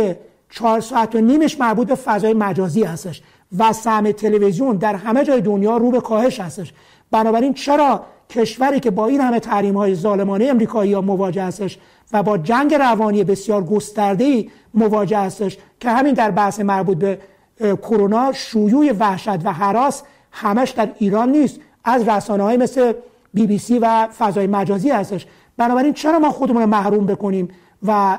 چهار 0.51 0.81
ساعت 0.81 1.14
و 1.14 1.20
نیمش 1.20 1.61
مربوط 1.61 1.88
به 1.88 1.94
فضای 1.94 2.35
مجازی 2.35 2.85
هستش 2.85 3.22
و 3.59 3.72
سهم 3.72 4.12
تلویزیون 4.12 4.77
در 4.77 4.94
همه 4.94 5.25
جای 5.25 5.40
دنیا 5.40 5.77
رو 5.77 5.90
به 5.90 6.01
کاهش 6.01 6.40
هستش. 6.40 6.72
بنابراین 7.11 7.55
چرا 7.55 8.05
کشوری 8.31 8.81
که 8.81 8.90
با 8.90 9.07
این 9.07 9.20
همه 9.20 9.40
تحریم 9.40 9.77
های 9.77 9.94
ظالمانه 9.94 10.44
امریکایی 10.44 10.92
ها 10.92 11.01
مواجه 11.01 11.42
هستش 11.42 11.79
و 12.12 12.22
با 12.22 12.38
جنگ 12.38 12.75
روانی 12.75 13.25
بسیار 13.25 13.64
گسترده 13.64 14.49
مواجه 14.75 15.18
هستش 15.18 15.59
که 15.81 15.90
همین 15.90 16.14
در 16.14 16.31
بحث 16.31 16.61
مربوط 16.61 16.99
به 16.99 17.18
کرونا 17.61 18.33
شیوع 18.33 18.92
وحشت 18.99 19.47
و 19.47 19.53
حراس 19.53 20.03
همش 20.33 20.71
در 20.71 20.90
ایران 20.99 21.29
نیست. 21.29 21.61
از 21.85 22.09
رسانه 22.09 22.42
های 22.42 22.57
مثل 22.57 22.92
بی 23.35 23.47
بی 23.47 23.59
سی 23.59 23.79
و 23.79 24.09
فضای 24.19 24.47
مجازی 24.47 24.90
هستش. 24.90 25.27
بنابراین 25.57 25.92
چرا 25.92 26.19
ما 26.19 26.31
خودمون 26.31 26.62
رو 26.62 26.69
محروم 26.69 27.07
بکنیم 27.07 27.49
و 27.83 28.19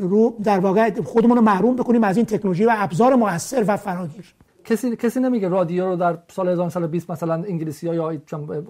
رو 0.00 0.34
در 0.44 0.58
واقع 0.58 1.02
خودمون 1.02 1.36
رو 1.36 1.42
محروم 1.42 1.76
بکنیم 1.76 2.04
از 2.04 2.16
این 2.16 2.26
تکنولوژی 2.26 2.64
و 2.64 2.72
ابزار 2.74 3.14
مؤثر 3.14 3.64
و 3.66 3.76
فراگیر؟ 3.76 4.34
کسی 4.64 4.96
کسی 4.96 5.20
نمیگه 5.20 5.48
رادیو 5.48 5.86
رو 5.86 5.96
در 5.96 6.18
سال 6.28 6.48
1920 6.48 7.10
مثلا 7.10 7.34
انگلیسی 7.34 7.88
ها 7.88 7.94
یا 7.94 8.12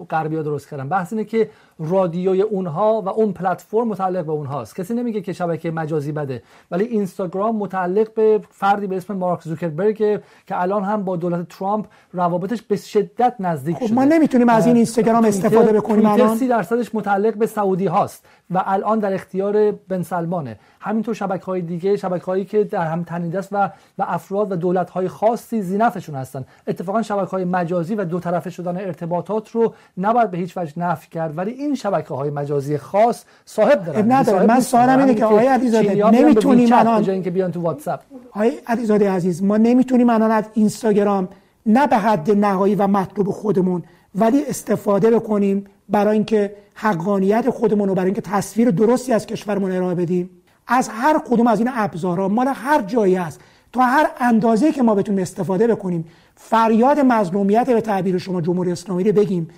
غربی 0.09 0.35
ها 0.35 0.41
درست 0.41 0.69
کردن. 0.69 0.89
بحث 0.89 1.13
اینه 1.13 1.25
که 1.25 1.49
رادیوی 1.79 2.41
اونها 2.41 3.01
و 3.01 3.09
اون 3.09 3.33
پلتفرم 3.33 3.87
متعلق 3.87 4.25
به 4.25 4.31
اونهاست. 4.31 4.75
کسی 4.75 4.93
نمیگه 4.93 5.21
که 5.21 5.33
شبکه 5.33 5.71
مجازی 5.71 6.11
بده. 6.11 6.43
ولی 6.71 6.83
اینستاگرام 6.83 7.55
متعلق 7.55 8.13
به 8.13 8.41
فردی 8.49 8.87
به 8.87 8.97
اسم 8.97 9.13
مارک 9.13 9.41
زوکربرگ 9.43 9.97
که 9.97 10.21
الان 10.49 10.83
هم 10.83 11.03
با 11.03 11.15
دولت 11.15 11.47
ترامپ 11.49 11.85
روابطش 12.13 12.61
به 12.61 12.75
شدت 12.75 13.35
نزدیک 13.39 13.75
خب 13.75 13.85
شده. 13.85 13.95
ما 13.95 14.03
نمی‌تونیم 14.03 14.49
از 14.49 14.67
این 14.67 14.75
اینستاگرام 14.75 15.25
استفاده 15.25 15.73
بکنیم 15.73 16.05
الان. 16.05 16.37
30 16.37 16.47
درصدش 16.47 16.95
متعلق 16.95 17.37
به 17.37 17.45
سعودی 17.45 17.85
هاست. 17.85 18.25
و 18.53 18.63
الان 18.65 18.99
در 18.99 19.13
اختیار 19.13 19.71
بن 19.71 20.03
سلمانه. 20.03 20.57
همینطور 20.79 21.15
شبکه 21.15 21.45
های 21.45 21.61
دیگه 21.61 21.97
شبکه 21.97 22.25
هایی 22.25 22.45
که 22.45 22.63
در 22.63 22.85
هم 22.85 23.03
تنیده 23.03 23.39
است 23.39 23.49
و 23.51 23.69
و 23.97 24.05
افراد 24.07 24.51
و 24.51 24.55
دولت 24.55 24.89
های 24.89 25.07
خاصی 25.07 25.61
زینفشون 25.61 26.15
هستن. 26.15 26.45
اتفاقا 26.67 27.01
شبکه 27.01 27.31
های 27.31 27.45
مجازی 27.45 27.95
و 27.95 28.05
دو 28.05 28.19
طرفه 28.19 28.49
شدن 28.49 28.77
ارتباطات 28.77 29.49
رو 29.51 29.73
نباید 29.97 30.31
به 30.31 30.37
هیچ 30.37 30.57
وجه 30.57 30.79
نفی 30.79 31.09
کرد. 31.09 31.37
ولی 31.37 31.51
این 31.51 31.75
شبکه 31.75 32.13
های 32.13 32.29
مجازی 32.29 32.77
خاص 32.77 33.23
صاحب 33.45 33.85
دارن. 33.85 34.11
نداره 34.11 34.45
من 34.45 34.59
سوالم 34.59 34.99
اینه 34.99 35.13
که 35.13 35.25
آقای 35.25 35.47
علیزاده 35.47 36.09
نمی‌تونیم 36.09 36.73
الان 36.73 37.09
اینکه 37.09 37.31
بیان 37.31 37.51
تو 37.51 37.61
واتساپ. 37.61 37.99
آقای 38.31 38.51
علیزاده 38.67 39.11
عزیز 39.11 39.43
ما 39.43 39.57
نمی‌تونیم 39.57 40.09
الان 40.09 40.31
از 40.31 40.43
اینستاگرام 40.53 41.27
نه 41.65 41.87
به 41.87 41.97
حد 41.97 42.31
نهایی 42.31 42.75
و 42.75 42.87
مطلوب 42.87 43.29
خودمون 43.29 43.83
ولی 44.15 44.45
استفاده 44.45 45.11
بکنیم 45.11 45.65
برای 45.89 46.13
اینکه 46.13 46.55
حقانیت 46.75 47.49
خودمون 47.49 47.89
رو 47.89 47.95
برای 47.95 48.05
اینکه 48.05 48.21
تصویر 48.21 48.71
درستی 48.71 49.13
از 49.13 49.25
کشورمون 49.25 49.71
ارائه 49.71 49.95
بدیم. 49.95 50.29
از 50.67 50.89
هر 50.89 51.19
کدوم 51.19 51.47
از 51.47 51.59
این 51.59 51.69
ابزارها 51.73 52.27
مال 52.27 52.47
هر 52.47 52.81
جایی 52.81 53.15
هست 53.15 53.39
تا 53.73 53.81
هر 53.81 54.09
اندازه 54.19 54.71
که 54.71 54.83
ما 54.83 54.95
بتونیم 54.95 55.21
استفاده 55.21 55.67
بکنیم 55.67 56.05
فریاد 56.35 56.99
مظلومیت 56.99 57.69
به 57.69 57.81
تعبیر 57.81 58.17
شما 58.17 58.41
جمهوری 58.41 58.71
اسلامی 58.71 59.03
رو 59.03 59.11
بگیم 59.11 59.49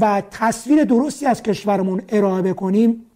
و 0.00 0.22
تصویر 0.30 0.84
درستی 0.84 1.26
از 1.26 1.42
کشورمون 1.42 2.02
ارائه 2.08 2.42
بکنیم 2.42 3.06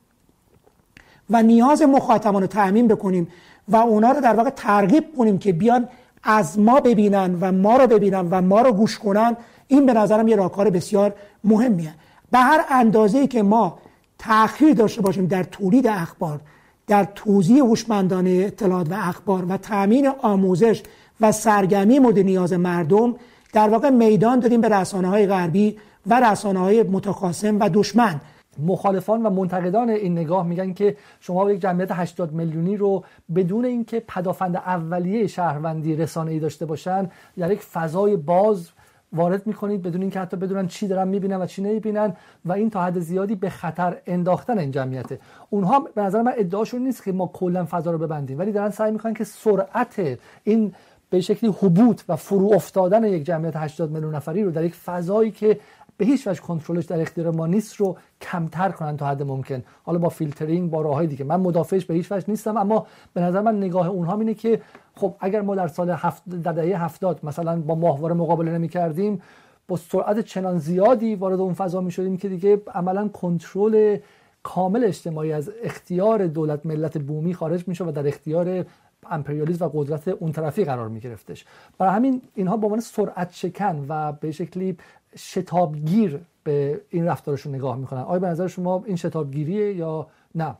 و 1.31 1.43
نیاز 1.43 1.83
مخاطبان 1.83 2.43
رو 2.43 2.47
تأمین 2.47 2.89
بکنیم 2.89 3.29
و 3.69 3.77
اونا 3.77 4.13
رو 4.13 4.21
در 4.21 4.35
واقع 4.35 4.51
ترغیب 4.51 5.05
کنیم 5.17 5.39
که 5.39 5.53
بیان 5.53 5.89
از 6.23 6.59
ما 6.59 6.81
ببینن 6.81 7.39
و 7.41 7.53
ما 7.53 7.77
رو 7.77 7.87
ببینن 7.87 8.29
و 8.31 8.41
ما 8.43 8.61
رو 8.61 8.73
گوش 8.73 8.99
کنن. 8.99 9.37
این 9.69 9.87
به 9.87 9.93
نظرم 9.93 10.29
یه 10.29 10.37
راهکار 10.37 10.71
بسیار 10.71 11.15
مهمیه. 11.45 11.95
به 12.37 12.43
هر 12.43 12.65
اندازه 12.71 13.27
که 13.27 13.43
ما 13.43 13.79
تأخیر 14.19 14.75
داشته 14.75 15.03
باشیم 15.03 15.27
در 15.27 15.43
تولید 15.43 15.87
اخبار 15.87 16.41
در 16.87 17.05
توضیح 17.15 17.63
هوشمندانه 17.63 18.31
اطلاعات 18.47 18.91
و 18.91 18.95
اخبار 18.99 19.45
و 19.45 19.57
تأمین 19.57 20.09
آموزش 20.23 20.83
و 21.21 21.33
سرگرمی 21.33 21.99
مورد 21.99 22.19
نیاز 22.19 22.53
مردم 22.53 23.15
در 23.53 23.69
واقع 23.69 23.91
میدان 23.91 24.41
دادیم 24.41 24.61
به 24.61 24.69
رسانه 24.69 25.09
های 25.09 25.27
غربی 25.27 25.77
و 26.07 26.21
رسانه 26.21 26.59
های 26.59 26.83
متخاصم 26.83 27.59
و 27.61 27.71
دشمن. 27.75 28.21
مخالفان 28.59 29.27
و 29.27 29.31
منتقدان 29.31 29.91
این 29.91 30.19
نگاه 30.19 30.47
میگن 30.47 30.73
که 30.73 30.97
شما 31.21 31.51
یک 31.51 31.61
جمعیت 31.61 31.93
80 31.93 32.33
میلیونی 32.33 32.77
رو 32.77 33.05
بدون 33.35 33.65
اینکه 33.65 34.01
پدافند 34.09 34.57
اولیه 34.57 35.27
شهروندی 35.27 35.97
رسانه 35.97 36.31
ای 36.31 36.39
داشته 36.41 36.67
باشن 36.67 37.11
در 37.39 37.53
یک 37.53 37.61
فضای 37.63 38.17
باز 38.17 38.69
وارد 39.13 39.47
می‌کنید 39.47 39.83
بدون 39.83 40.01
اینکه 40.01 40.21
حتی 40.21 40.37
بدونن 40.37 40.67
چی 40.69 40.89
دارن 40.89 41.09
می‌بینن 41.09 41.37
و 41.37 41.47
چی 41.47 41.63
نمی‌بینن 41.63 42.17
و 42.45 42.53
این 42.53 42.71
تا 42.71 42.85
حد 42.85 42.99
زیادی 42.99 43.35
به 43.35 43.51
خطر 43.51 43.97
انداختن 44.07 44.59
این 44.59 44.71
جمعیته. 44.71 45.19
اونها 45.51 45.81
به 45.81 46.03
نظر 46.03 46.23
من 46.23 46.33
ادعاشون 46.37 46.83
نیست 46.83 47.05
که 47.05 47.13
ما 47.13 47.31
کلا 47.33 47.67
فضا 47.71 47.91
رو 47.91 47.99
ببندیم 47.99 48.39
ولی 48.39 48.53
دارن 48.53 48.71
سعی 48.71 48.93
می‌کنن 48.93 49.15
که 49.15 49.25
سرعت 49.25 50.19
این 50.45 50.75
به 51.11 51.21
شکلی 51.21 51.51
حبوط 51.51 52.03
و 52.09 52.17
فرو 52.17 52.53
افتادن 52.55 53.05
یک 53.05 53.25
جمعیت 53.25 53.57
80 53.57 53.91
میلیون 53.91 54.15
نفری 54.15 54.45
رو 54.45 54.51
در 54.51 54.65
یک 54.65 54.75
فضایی 54.75 55.31
که 55.31 55.61
به 55.97 56.05
هیچ 56.05 56.27
وجه 56.27 56.41
کنترلش 56.41 56.85
در 56.85 57.01
اختیار 57.01 57.31
ما 57.31 57.47
نیست 57.47 57.77
رو 57.77 57.97
کمتر 58.21 58.71
کنن 58.71 58.97
تا 58.97 59.07
حد 59.07 59.23
ممکن. 59.23 59.63
حالا 59.85 59.99
با 59.99 60.09
فیلترینگ 60.09 60.71
با 60.71 60.83
راههای 60.83 61.07
دیگه. 61.07 61.25
من 61.25 61.41
مدافعش 61.41 61.85
به 61.85 61.95
هیچ 61.95 62.13
وجه 62.13 62.25
نیستم 62.29 62.57
اما 62.57 62.87
به 63.15 63.21
نظر 63.21 63.41
من 63.41 63.57
نگاه 63.59 63.89
اونها 63.89 64.19
اینه 64.19 64.35
که 64.35 64.61
خب 64.97 65.15
اگر 65.21 65.41
ما 65.41 65.55
در 65.55 65.69
سال 65.69 65.91
هفت 65.91 66.29
در 66.29 66.53
دهه 66.53 66.85
70 66.85 67.21
مثلا 67.23 67.61
با 67.61 67.75
ماهواره 67.75 68.15
مقابله 68.15 68.53
نمی 68.53 68.69
کردیم 68.69 69.23
با 69.69 69.77
سرعت 69.77 70.21
چنان 70.21 70.59
زیادی 70.59 71.15
وارد 71.15 71.41
اون 71.41 71.55
فضا 71.55 71.81
می 71.81 71.91
شدیم 71.91 72.17
که 72.17 72.29
دیگه 72.29 72.63
عملا 72.75 73.09
کنترل 73.09 73.99
کامل 74.43 74.85
اجتماعی 74.85 75.33
از 75.33 75.51
اختیار 75.63 76.27
دولت 76.27 76.67
ملت 76.67 76.99
بومی 76.99 77.35
خارج 77.35 77.69
میشه 77.69 77.85
و 77.85 77.91
در 77.91 78.09
اختیار 78.09 78.65
امپریالیسم 79.11 79.65
و 79.65 79.69
قدرت 79.69 80.09
اون 80.09 80.33
طرفی 80.33 80.65
قرار 80.65 80.89
می 80.89 81.01
گرفتش 81.01 81.45
برای 81.79 81.95
همین 81.95 82.23
اینها 82.35 82.57
به 82.57 82.67
عنوان 82.67 82.81
سرعت 82.81 83.33
شکن 83.33 83.87
و 83.89 84.13
به 84.13 84.33
شکلی 84.33 84.77
شتابگیر 85.17 86.21
به 86.45 86.81
این 86.91 87.07
رفتارشون 87.07 87.55
نگاه 87.55 87.77
می‌کنن. 87.77 88.01
آیا 88.01 88.19
به 88.19 88.27
نظر 88.27 88.47
شما 88.47 88.83
این 88.87 88.97
شتابگیریه 88.97 89.75
یا 89.75 90.07
نه؟ 90.35 90.55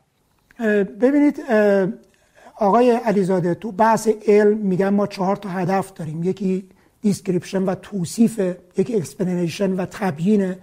ببینید 1.01 1.39
آقای 2.59 2.91
علیزاده 2.91 3.53
تو 3.53 3.71
بحث 3.71 4.07
علم 4.27 4.57
میگن 4.57 4.89
ما 4.89 5.07
چهار 5.07 5.35
تا 5.35 5.49
هدف 5.49 5.93
داریم. 5.93 6.23
یکی 6.23 6.69
description 7.01 7.63
و 7.63 7.75
توصیف 7.75 8.41
یکی 8.77 8.95
explanation 8.95 9.71
و 9.71 9.85
تبیین 9.91 10.55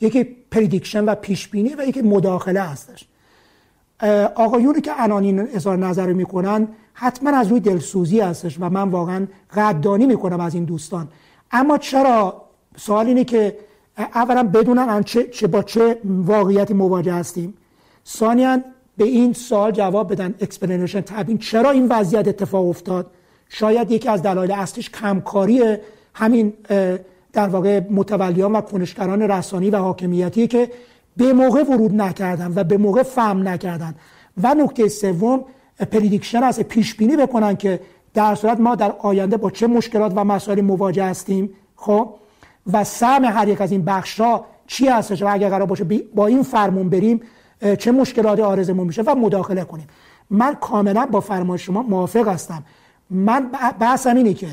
یکی 0.00 0.24
prediction 0.24 1.04
و 1.04 1.14
پیشبینی 1.14 1.74
و 1.74 1.84
یکی 1.84 2.02
مداخله 2.02 2.60
هستش. 2.60 3.04
آقایونی 4.34 4.80
که 4.80 4.92
انانین 5.00 5.40
اظهار 5.40 5.78
نظر 5.78 6.12
می‌کنن 6.12 6.68
حتما 6.94 7.30
از 7.30 7.48
روی 7.48 7.60
دلسوزی 7.60 8.20
هستش 8.20 8.56
و 8.60 8.68
من 8.70 8.88
واقعا 8.88 9.26
قدردانی 9.54 10.06
می‌کنم 10.06 10.40
از 10.40 10.54
این 10.54 10.64
دوستان. 10.64 11.08
اما 11.50 11.78
چرا؟ 11.78 12.42
سوال 12.76 13.06
اینه 13.06 13.24
که 13.24 13.58
اولا 13.98 14.42
بدونن 14.42 15.02
چه, 15.02 15.24
چه 15.24 15.46
با 15.46 15.62
چه 15.62 15.98
واقعیتی 16.04 16.74
مواجه 16.74 17.14
هستیم. 17.14 17.54
ثانیا 18.06 18.58
به 18.96 19.04
این 19.04 19.32
سوال 19.32 19.70
جواب 19.70 20.12
بدن 20.12 20.34
explanation 20.40 21.00
تبیین. 21.00 21.38
چرا 21.38 21.70
این 21.70 21.86
وضعیت 21.90 22.28
اتفاق 22.28 22.68
افتاد؟ 22.68 23.06
شاید 23.48 23.90
یکی 23.90 24.08
از 24.08 24.22
دلایل 24.22 24.52
اصلیش 24.52 24.90
کمکاری 24.90 25.76
همین 26.14 26.52
در 27.32 27.48
واقع 27.48 27.80
متولیان 27.90 28.52
و 28.52 28.60
کنشگران 28.60 29.22
رسانه‌ای 29.22 29.70
و 29.70 29.76
حاکمیتی 29.76 30.46
که 30.46 30.70
به 31.16 31.32
موقع 31.32 31.62
ورود 31.62 31.94
نکردن 31.94 32.52
و 32.56 32.64
به 32.64 32.76
موقع 32.76 33.02
فهم 33.02 33.48
نکردن. 33.48 33.94
و 34.42 34.54
نکته 34.54 34.88
سوم 34.88 35.44
پریدیکشن 35.90 36.42
است 36.42 36.60
پیش 36.60 36.94
بینی 36.94 37.16
بکنن 37.16 37.56
که 37.56 37.80
در 38.14 38.34
صورت 38.34 38.60
ما 38.60 38.74
در 38.74 38.94
آینده 38.98 39.36
با 39.36 39.50
چه 39.50 39.66
مشکلات 39.66 40.12
و 40.16 40.24
مسائل 40.24 40.60
مواجه 40.60 41.04
هستیم. 41.04 41.50
خب؟ 41.76 42.14
و 42.72 42.84
سهم 42.84 43.24
هر 43.24 43.48
یک 43.48 43.60
از 43.60 43.72
این 43.72 43.84
بخش 43.84 44.20
چی 44.66 44.88
هستش 44.88 45.22
و 45.22 45.26
اگر 45.30 45.48
قرار 45.48 45.66
باشه 45.66 45.84
با 46.14 46.26
این 46.26 46.42
فرمون 46.42 46.88
بریم 46.88 47.20
چه 47.78 47.92
مشکلات 47.92 48.40
آرزمون 48.40 48.86
میشه 48.86 49.02
و 49.02 49.14
مداخله 49.14 49.64
کنیم. 49.64 49.86
من 50.30 50.54
کاملا 50.54 51.06
با 51.06 51.20
فرمان 51.20 51.56
شما 51.56 51.82
موافق 51.82 52.28
هستم. 52.28 52.62
من 53.10 53.50
بحثم 53.80 54.16
اینه 54.16 54.34
که 54.34 54.48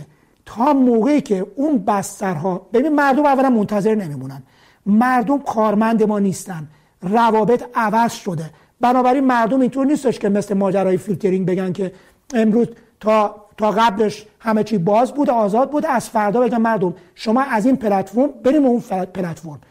تا 0.45 0.73
موقعی 0.73 1.21
که 1.21 1.45
اون 1.55 1.77
بسترها 1.77 2.67
ببین 2.73 2.95
مردم 2.95 3.25
اولا 3.25 3.49
منتظر 3.49 3.95
نمیمونن. 3.95 4.43
مردم 4.85 5.39
کارمند 5.39 6.03
ما 6.03 6.19
نیستن. 6.19 6.67
روابط 7.01 7.63
عوض 7.75 8.13
شده. 8.13 8.49
بنابراین 8.81 9.23
مردم 9.23 9.59
اینطور 9.59 9.85
نیستش 9.85 10.19
که 10.19 10.29
مثل 10.29 10.53
ماجرای 10.53 10.97
فیلترینگ 10.97 11.47
بگن 11.47 11.71
که 11.71 11.91
امروز 12.33 12.67
تا 12.99 13.35
تا 13.57 13.71
قبلش 13.71 14.25
همه 14.39 14.63
چی 14.63 14.77
باز 14.77 15.13
بود 15.13 15.29
آزاد 15.29 15.71
بود 15.71 15.85
از 15.85 16.09
فردا 16.09 16.39
بگن 16.39 16.57
مردم. 16.57 16.93
شما 17.15 17.41
از 17.41 17.65
این 17.65 17.75
پلتفرم 17.75 18.29
بریم 18.43 18.65
اون 18.65 18.79
پلتفرم. 19.13 19.61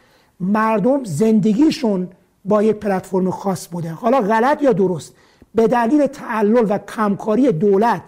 مردم 0.40 1.04
زندگیشون 1.04 2.08
با 2.48 2.62
یک 2.62 2.76
پلتفرم 2.76 3.30
خاص 3.30 3.68
بوده 3.68 3.90
حالا 3.90 4.20
غلط 4.20 4.62
یا 4.62 4.72
درست 4.72 5.14
به 5.54 5.66
دلیل 5.66 6.06
تعلل 6.06 6.66
و 6.68 6.78
کمکاری 6.78 7.52
دولت 7.52 8.02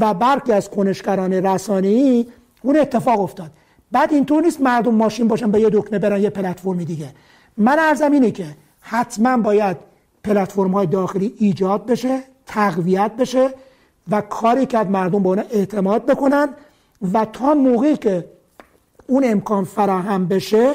و 0.00 0.14
برخی 0.14 0.52
از 0.52 0.70
کنشگران 0.70 1.32
رسانه‌ای 1.32 2.26
اون 2.62 2.76
اتفاق 2.76 3.20
افتاد. 3.20 3.50
بعد 3.92 4.12
اینطور 4.12 4.42
نیست 4.42 4.60
مردم 4.60 4.94
ماشین 4.94 5.28
باشن 5.28 5.50
به 5.50 5.60
یه 5.60 5.70
دکمه 5.72 5.98
برن 5.98 6.20
یه 6.20 6.30
پلتفرم 6.30 6.84
دیگه. 6.84 7.08
من 7.56 7.78
ارزم 7.78 8.12
اینه 8.12 8.30
که 8.30 8.46
حتما 8.80 9.36
باید 9.36 9.76
پلتفرم 10.24 10.70
های 10.70 10.86
داخلی 10.86 11.34
ایجاد 11.38 11.86
بشه 11.86 12.18
تقویت 12.46 13.12
بشه 13.18 13.48
و 14.10 14.20
کاری 14.20 14.66
که 14.66 14.78
مردم 14.78 15.22
به 15.22 15.28
اون 15.28 15.38
اعتماد 15.38 16.06
بکنن 16.06 16.48
و 17.12 17.24
تا 17.24 17.54
موقعی 17.54 17.96
که 17.96 18.24
اون 19.06 19.24
امکان 19.26 19.64
فراهم 19.64 20.26
بشه 20.26 20.74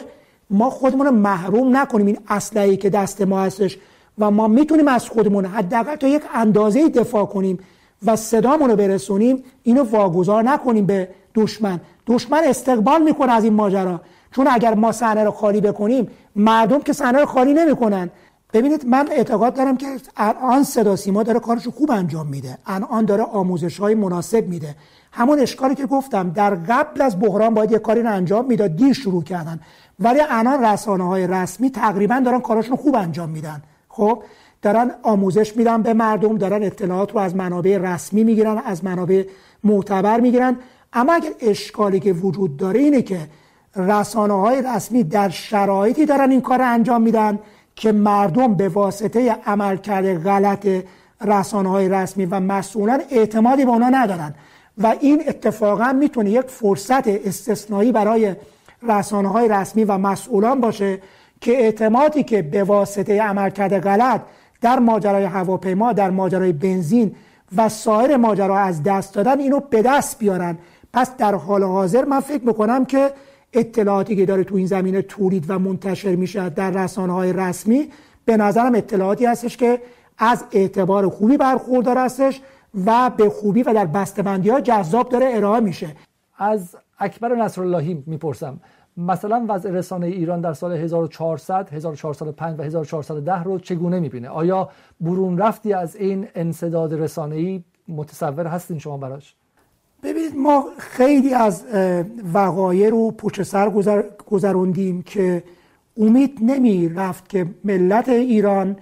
ما 0.50 0.70
خودمون 0.70 1.06
رو 1.06 1.12
محروم 1.12 1.78
نکنیم 1.78 2.06
این 2.06 2.18
اسلحه‌ای 2.30 2.78
که 2.78 2.90
دست 2.90 3.22
ما 3.22 3.42
هستش 3.42 3.78
و 4.20 4.32
ما 4.32 4.48
می‌تونیم 4.48 4.88
از 4.88 5.10
خودمون 5.10 5.46
حداقل 5.46 5.96
تا 5.96 6.08
یک 6.08 6.22
اندازه 6.34 6.90
دفاع 6.90 7.26
کنیم 7.26 7.60
و 8.06 8.16
صدامون 8.16 8.70
رو 8.70 8.76
برسونیم 8.76 9.44
اینو 9.64 9.84
واگذار 9.84 10.44
نکنیم 10.44 10.86
به 10.86 11.10
دشمن. 11.36 11.80
دشمن 12.08 12.42
استقبال 12.44 13.02
می‌کنه 13.04 13.32
از 13.32 13.44
این 13.44 13.54
ماجرا. 13.54 14.02
چون 14.32 14.48
اگر 14.50 14.74
ما 14.74 14.92
صحنه 14.92 15.24
رو 15.24 15.32
خالی 15.32 15.62
بکنیم 15.62 16.08
مردم 16.36 16.80
که 16.80 16.94
صحنه 16.94 17.20
رو 17.20 17.26
خالی 17.26 17.54
نمی‌کنن. 17.54 18.10
ببینید 18.54 18.86
من 18.86 19.08
اعتقاد 19.12 19.54
دارم 19.54 19.78
که 19.78 19.88
الان 20.18 20.64
صدا 20.64 20.96
سیما 20.96 21.24
داره 21.24 21.40
کارش 21.40 21.68
خوب 21.68 21.92
انجام 21.92 22.28
میده. 22.28 22.58
الان 22.66 23.06
داره 23.06 23.24
آموزش 23.24 23.80
های 23.80 23.96
مناسب 23.96 24.48
میده. 24.48 24.76
همون 25.12 25.40
اشکالی 25.40 25.76
که 25.76 25.86
گفتم 25.86 26.30
در 26.30 26.56
قبل 26.56 27.02
از 27.02 27.20
بحران 27.20 27.54
باید 27.54 27.72
یه 27.72 27.80
کاری 27.80 28.02
رو 28.02 28.14
انجام 28.14 28.46
می‌داد 28.46 28.76
دیر 28.76 28.94
شروع 28.94 29.24
کردن. 29.24 29.60
ولی 30.00 30.20
الان 30.30 30.66
رسانه 30.66 31.08
های 31.08 31.28
رسمی 31.28 31.70
تقریبا 31.72 32.22
دارن 32.26 32.40
کاراشون 32.40 32.78
خوب 32.78 32.96
انجام 32.96 33.30
میدن. 33.30 33.62
خب 33.90 34.24
دارن 34.62 34.92
آموزش 35.04 35.58
میدن 35.58 35.82
به 35.82 35.94
مردم 35.94 36.38
دارن 36.38 36.64
اطلاعات 36.64 37.12
رو 37.12 37.20
از 37.20 37.36
منابع 37.36 37.78
رسمی 37.78 38.24
می‌گیرن 38.24 38.62
از 38.66 38.84
منابع 38.84 39.24
معتبر 39.64 40.20
می‌گیرن. 40.20 40.58
اما 40.94 41.14
اگر 41.14 41.32
اشکالی 41.40 42.00
که 42.00 42.14
وجود 42.14 42.58
داره 42.58 42.80
اینه 42.80 43.02
که 43.02 43.20
رسانه 43.76 44.34
های 44.34 44.62
رسمی 44.62 45.04
در 45.04 45.30
شرایطی 45.30 46.06
دارن 46.06 46.32
این 46.32 46.42
کار 46.42 46.62
انجام 46.62 47.02
میدن 47.02 47.40
که 47.76 47.92
مردم 47.92 48.54
به 48.54 48.70
واسطه 48.70 49.36
عملکرد 49.46 50.24
غلط 50.24 50.68
رسانه 51.22 51.70
های 51.70 51.90
رسمی 51.90 52.26
و 52.26 52.40
مسئولان 52.40 53.02
اعتمادی 53.12 53.66
به 53.66 53.72
اونا 53.72 53.90
ندارن. 53.90 54.36
و 54.78 54.96
این 55.00 55.24
اتفاقا 55.28 55.94
می‌تونه 55.94 56.30
یک 56.32 56.46
فرصت 56.48 57.08
استثنایی 57.08 57.92
برای 57.92 58.36
رسانه 58.82 59.30
های 59.30 59.48
رسمی 59.48 59.84
و 59.84 59.98
مسئولان 59.98 60.62
باشه 60.62 61.02
که 61.42 61.52
اعتمادی 61.52 62.24
که 62.24 62.42
به 62.42 62.64
واسطه 62.64 63.22
عملکرد 63.22 63.80
غلط 63.80 64.22
در 64.62 64.80
ماجرای 64.80 65.24
هواپیما 65.24 65.94
در 65.94 66.10
ماجرای 66.10 66.52
بنزین 66.52 67.16
و 67.56 67.70
سایر 67.70 68.18
ماجرا 68.18 68.60
از 68.60 68.84
دست 68.84 69.14
دادن 69.14 69.40
اینو 69.40 69.60
به 69.60 69.82
دست 69.82 70.20
بیارن. 70.20 70.58
پس 70.94 71.18
در 71.18 71.36
حال 71.36 71.64
حاضر 71.64 72.06
من 72.06 72.20
فکر 72.20 72.44
می‌کنم 72.44 72.86
که 72.86 73.12
اطلاعاتی 73.54 74.16
که 74.16 74.26
داره 74.26 74.44
تو 74.44 74.56
این 74.56 74.68
زمینه 74.68 75.02
تولید 75.02 75.46
و 75.48 75.60
منتشر 75.60 76.16
میشه 76.16 76.50
در 76.50 76.72
رسانه 76.72 77.14
های 77.14 77.34
رسمی 77.34 77.92
به 78.26 78.38
نظرم 78.38 78.76
اطلاعاتی 78.76 79.26
هستش 79.26 79.58
که 79.58 79.82
از 80.18 80.44
اعتبار 80.52 81.10
خوبی 81.10 81.38
برخوردار 81.38 81.98
هستش 81.98 82.42
و 82.86 83.12
به 83.18 83.30
خوبی 83.30 83.64
و 83.64 83.74
در 83.74 83.86
بسته‌بندی 83.86 84.50
ها 84.50 84.62
جذاب 84.62 85.10
داره 85.10 85.32
ارائه 85.34 85.60
میشه. 85.60 85.96
از 86.38 86.76
اکبر 87.00 87.36
نصراللهی 87.36 88.04
می‌پرسم. 88.06 88.60
مثلا 88.98 89.46
وضع 89.50 89.72
رسانه 89.72 90.08
ایران 90.08 90.42
در 90.42 90.54
سال 90.54 90.72
1400 90.72 91.70
1405 91.74 92.60
و 92.60 92.64
1410 92.64 93.44
رو 93.44 93.60
چگونه 93.60 94.00
می‌بینه؟ 94.00 94.30
آیا 94.30 94.70
برون 95.02 95.38
رفتی 95.38 95.74
از 95.74 95.96
این 95.96 96.28
انصداد 96.36 96.94
رسانه‌ای؟ 96.94 97.64
متصور 97.88 98.48
هستین 98.48 98.80
شما 98.80 98.98
براش؟ 98.98 99.36
ببینید 100.04 100.36
ما 100.36 100.66
خیلی 100.78 101.34
از 101.34 101.66
وقایع 102.34 102.90
رو 102.90 103.12
پشت 103.12 103.44
سر 103.44 103.70
گذروندیم 104.28 105.02
که 105.02 105.44
امید 105.98 106.38
نمی 106.42 106.90
رفت 106.90 107.30
که 107.30 107.48
ملت 107.64 108.10
ایران 108.10 108.78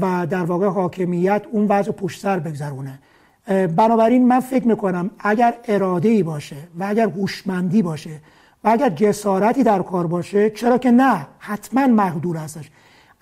و 0.00 0.26
در 0.30 0.44
واقع 0.44 0.66
حاکمیت 0.66 1.42
اون 1.52 1.66
وضع 1.68 1.92
پشت 1.92 2.20
سر 2.20 2.38
بگذرونه. 2.38 2.98
بنابراین 3.46 4.28
من 4.28 4.40
فکر 4.40 4.68
می‌کنم 4.68 5.10
اگر 5.18 5.54
اراده 5.68 6.08
ای 6.08 6.22
باشه 6.22 6.56
و 6.78 6.84
اگر 6.88 7.08
هوشمندی 7.08 7.82
باشه 7.82 8.20
و 8.64 8.68
اگر 8.68 8.88
جسارتی 8.88 9.62
در 9.62 9.82
کار 9.82 10.06
باشه 10.06 10.50
چرا 10.50 10.78
که 10.78 10.90
نه 10.90 11.26
حتما 11.38 11.86
مقدور 11.86 12.36
هستش. 12.36 12.70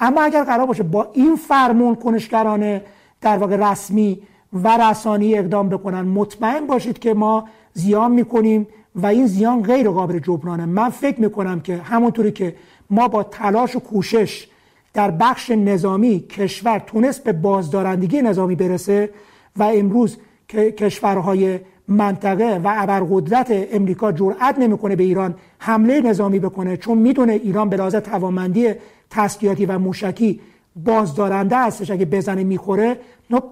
اما 0.01 0.23
اگر 0.23 0.45
قرار 0.45 0.67
باشه 0.67 0.83
با 0.83 1.11
این 1.13 1.37
فرمون 1.37 1.95
کنشگران 1.95 2.81
در 3.21 3.39
واقع 3.39 3.71
رسمی 3.71 4.23
و 4.53 4.91
رسانی 4.91 5.39
اقدام 5.39 5.69
بکنن 5.69 6.01
مطمئن 6.01 6.67
باشید 6.67 6.99
که 6.99 7.15
ما 7.15 7.49
زیان 7.73 8.13
می‌کنیم 8.13 8.67
و 8.95 9.07
این 9.07 9.27
زیان 9.27 9.63
غیر 9.63 9.91
قابل 9.91 10.19
جبرانه. 10.19 10.67
من 10.67 10.91
فکر 10.91 11.21
می‌کنم 11.21 11.61
که 11.61 11.77
همونطوری 11.77 12.33
که 12.33 12.57
ما 12.91 13.09
با 13.09 13.23
تلاش 13.23 13.77
و 13.77 13.81
کوشش 13.81 14.49
در 14.95 15.11
بخش 15.11 15.51
نظامی 15.51 16.21
کشور 16.21 16.79
تونست 16.79 17.25
به 17.25 17.33
بازدارندگی 17.33 18.23
نظامی 18.23 18.55
برسه 18.55 19.11
و 19.57 19.63
امروز 19.63 20.17
کشورهای 20.53 21.61
منطقه 21.89 22.61
و 22.65 22.73
ابرقدرت 22.77 23.47
امریکا 23.73 24.13
جرأت 24.13 24.59
نمی‌کنه 24.59 24.97
به 24.97 25.05
ایران 25.05 25.35
حمله 25.59 26.01
نظامی 26.01 26.39
بکنه 26.39 26.77
چون 26.77 26.99
می‌دونه 26.99 27.33
ایران 27.33 27.69
به 27.69 27.77
لحاظ 27.77 27.95
توانمندی 27.95 28.75
تسلیحاتی 29.11 29.67
و 29.67 29.79
موشکی 29.79 30.41
بازدارنده 30.77 31.57
هستش. 31.57 31.91
اگه 31.91 32.05
بزنه 32.05 32.45
می‌خوره 32.45 32.99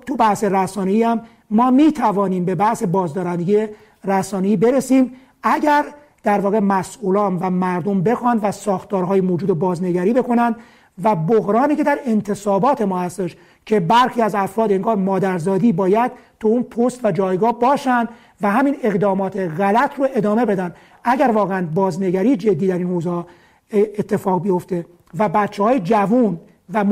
تو 0.07 0.17
بحث 0.17 0.45
رسانه‌ای 0.45 1.03
هم 1.03 1.21
ما 1.51 1.71
می‌توانیم 1.71 2.45
به 2.45 2.55
بحث 2.55 2.83
بازدارندگی 2.83 3.67
رسانه‌ای 4.05 4.57
برسیم. 4.57 5.13
اگر 5.43 5.85
در 6.23 6.41
واقع 6.41 6.59
مسئولان 6.59 7.37
و 7.37 7.51
مردم 7.51 8.03
بخوان 8.03 8.41
و 8.43 8.53
ساختارهای 8.53 9.21
موجود 9.21 9.59
بازنگری 9.59 10.13
بکنن 10.13 10.57
و 11.03 11.17
بحرانی 11.17 11.77
که 11.77 11.85
در 11.85 11.99
انتصابات 12.07 12.83
ما 12.83 12.99
هستش 12.99 13.37
که 13.67 13.81
برخی 13.81 14.23
از 14.23 14.35
افراد 14.35 14.73
انگار 14.73 14.97
مادرزادی 14.97 15.73
باید 15.73 16.13
تو 16.41 16.49
اون 16.49 16.63
پست 16.63 17.05
و 17.05 17.13
جایگاه 17.13 17.59
باشن 17.59 18.09
و 18.41 18.51
همین 18.51 18.77
اقدامات 18.83 19.37
غلط 19.37 19.99
رو 19.99 20.09
ادامه 20.15 20.45
بدن. 20.45 20.75
اگر 21.05 21.31
واقعا 21.31 21.67
بازنگری 21.75 22.37
جدی 22.37 22.67
در 22.67 22.79
این 22.79 22.87
حوزه 22.87 23.25
اتفاق 23.73 24.43
بیفته 24.43 24.87
و 25.19 25.29
بچه 25.29 25.63
های 25.63 25.81
جوون 25.81 26.41
و 26.73 26.85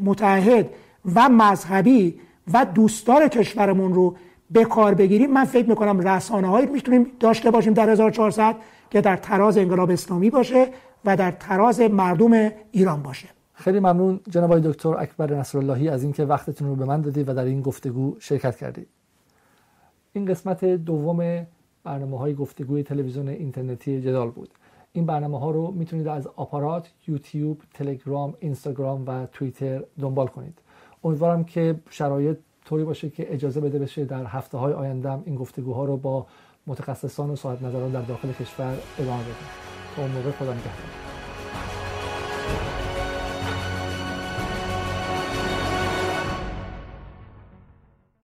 متحد 0.00 0.70
و 1.14 1.28
مذهبی 1.28 2.20
و 2.52 2.66
دوستدار 2.74 3.28
کشورمون 3.28 3.94
رو 3.94 4.16
به 4.50 4.64
کار 4.64 4.94
بگیریم 4.94 5.30
من 5.30 5.44
فکر 5.44 5.68
می‌کنم 5.68 6.00
رسانه 6.00 6.48
هایی 6.48 6.66
می‌تونیم 6.66 7.06
داشته 7.20 7.50
باشیم 7.50 7.72
در 7.72 7.90
1400 7.90 8.56
که 8.90 9.00
در 9.00 9.16
تراز 9.16 9.58
انقلاب 9.58 9.90
اسلامی 9.90 10.30
باشه 10.30 10.68
و 11.04 11.16
در 11.16 11.30
تراز 11.30 11.80
مردم 11.80 12.52
ایران 12.70 13.02
باشه. 13.02 13.28
خیلی 13.62 13.80
ممنون 13.80 14.20
جناب 14.30 14.58
دکتر 14.58 14.96
اکبر 14.98 15.34
نصراللهی 15.34 15.88
از 15.88 16.02
اینکه 16.02 16.24
وقتتون 16.24 16.68
رو 16.68 16.76
به 16.76 16.84
من 16.84 17.00
دادید 17.00 17.28
و 17.28 17.34
در 17.34 17.44
این 17.44 17.60
گفتگو 17.60 18.16
شرکت 18.18 18.56
کردید 18.56 18.88
این 20.12 20.24
قسمت 20.24 20.64
دوم 20.64 21.46
برنامه 21.84 22.18
های 22.18 22.34
گفتگوی 22.34 22.82
تلویزیون 22.82 23.28
اینترنتی 23.28 24.00
جدال 24.00 24.30
بود. 24.30 24.48
این 24.92 25.06
برنامه 25.06 25.38
ها 25.38 25.50
رو 25.50 25.70
می‌تونید 25.70 26.08
از 26.08 26.26
آپارات، 26.26 26.90
یوتیوب، 27.08 27.62
تلگرام، 27.74 28.34
اینستاگرام 28.40 29.04
و 29.06 29.26
توییتر 29.26 29.84
دنبال 30.00 30.26
کنید. 30.26 30.58
امیدوارم 31.04 31.44
که 31.44 31.74
شرایط 31.90 32.38
طوری 32.64 32.84
باشه 32.84 33.10
که 33.10 33.34
اجازه 33.34 33.60
بده 33.60 33.78
بشه 33.78 34.04
در 34.04 34.24
هفته 34.24 34.58
های 34.58 34.72
آینده 34.72 35.18
این 35.24 35.34
گفتگوها 35.34 35.84
رو 35.84 35.96
با 35.96 36.26
متخصصان 36.66 37.30
و 37.30 37.36
صاحب 37.36 37.66
نظران 37.66 37.90
در 37.90 38.02
داخل 38.02 38.32
کشور 38.32 38.76
ادامه 38.98 39.22
بدیم 39.22 39.34
تا 39.96 40.02
اون 40.02 40.10
موقع 40.10 40.30
خدا 40.30 40.52
نگهدار. 40.52 41.01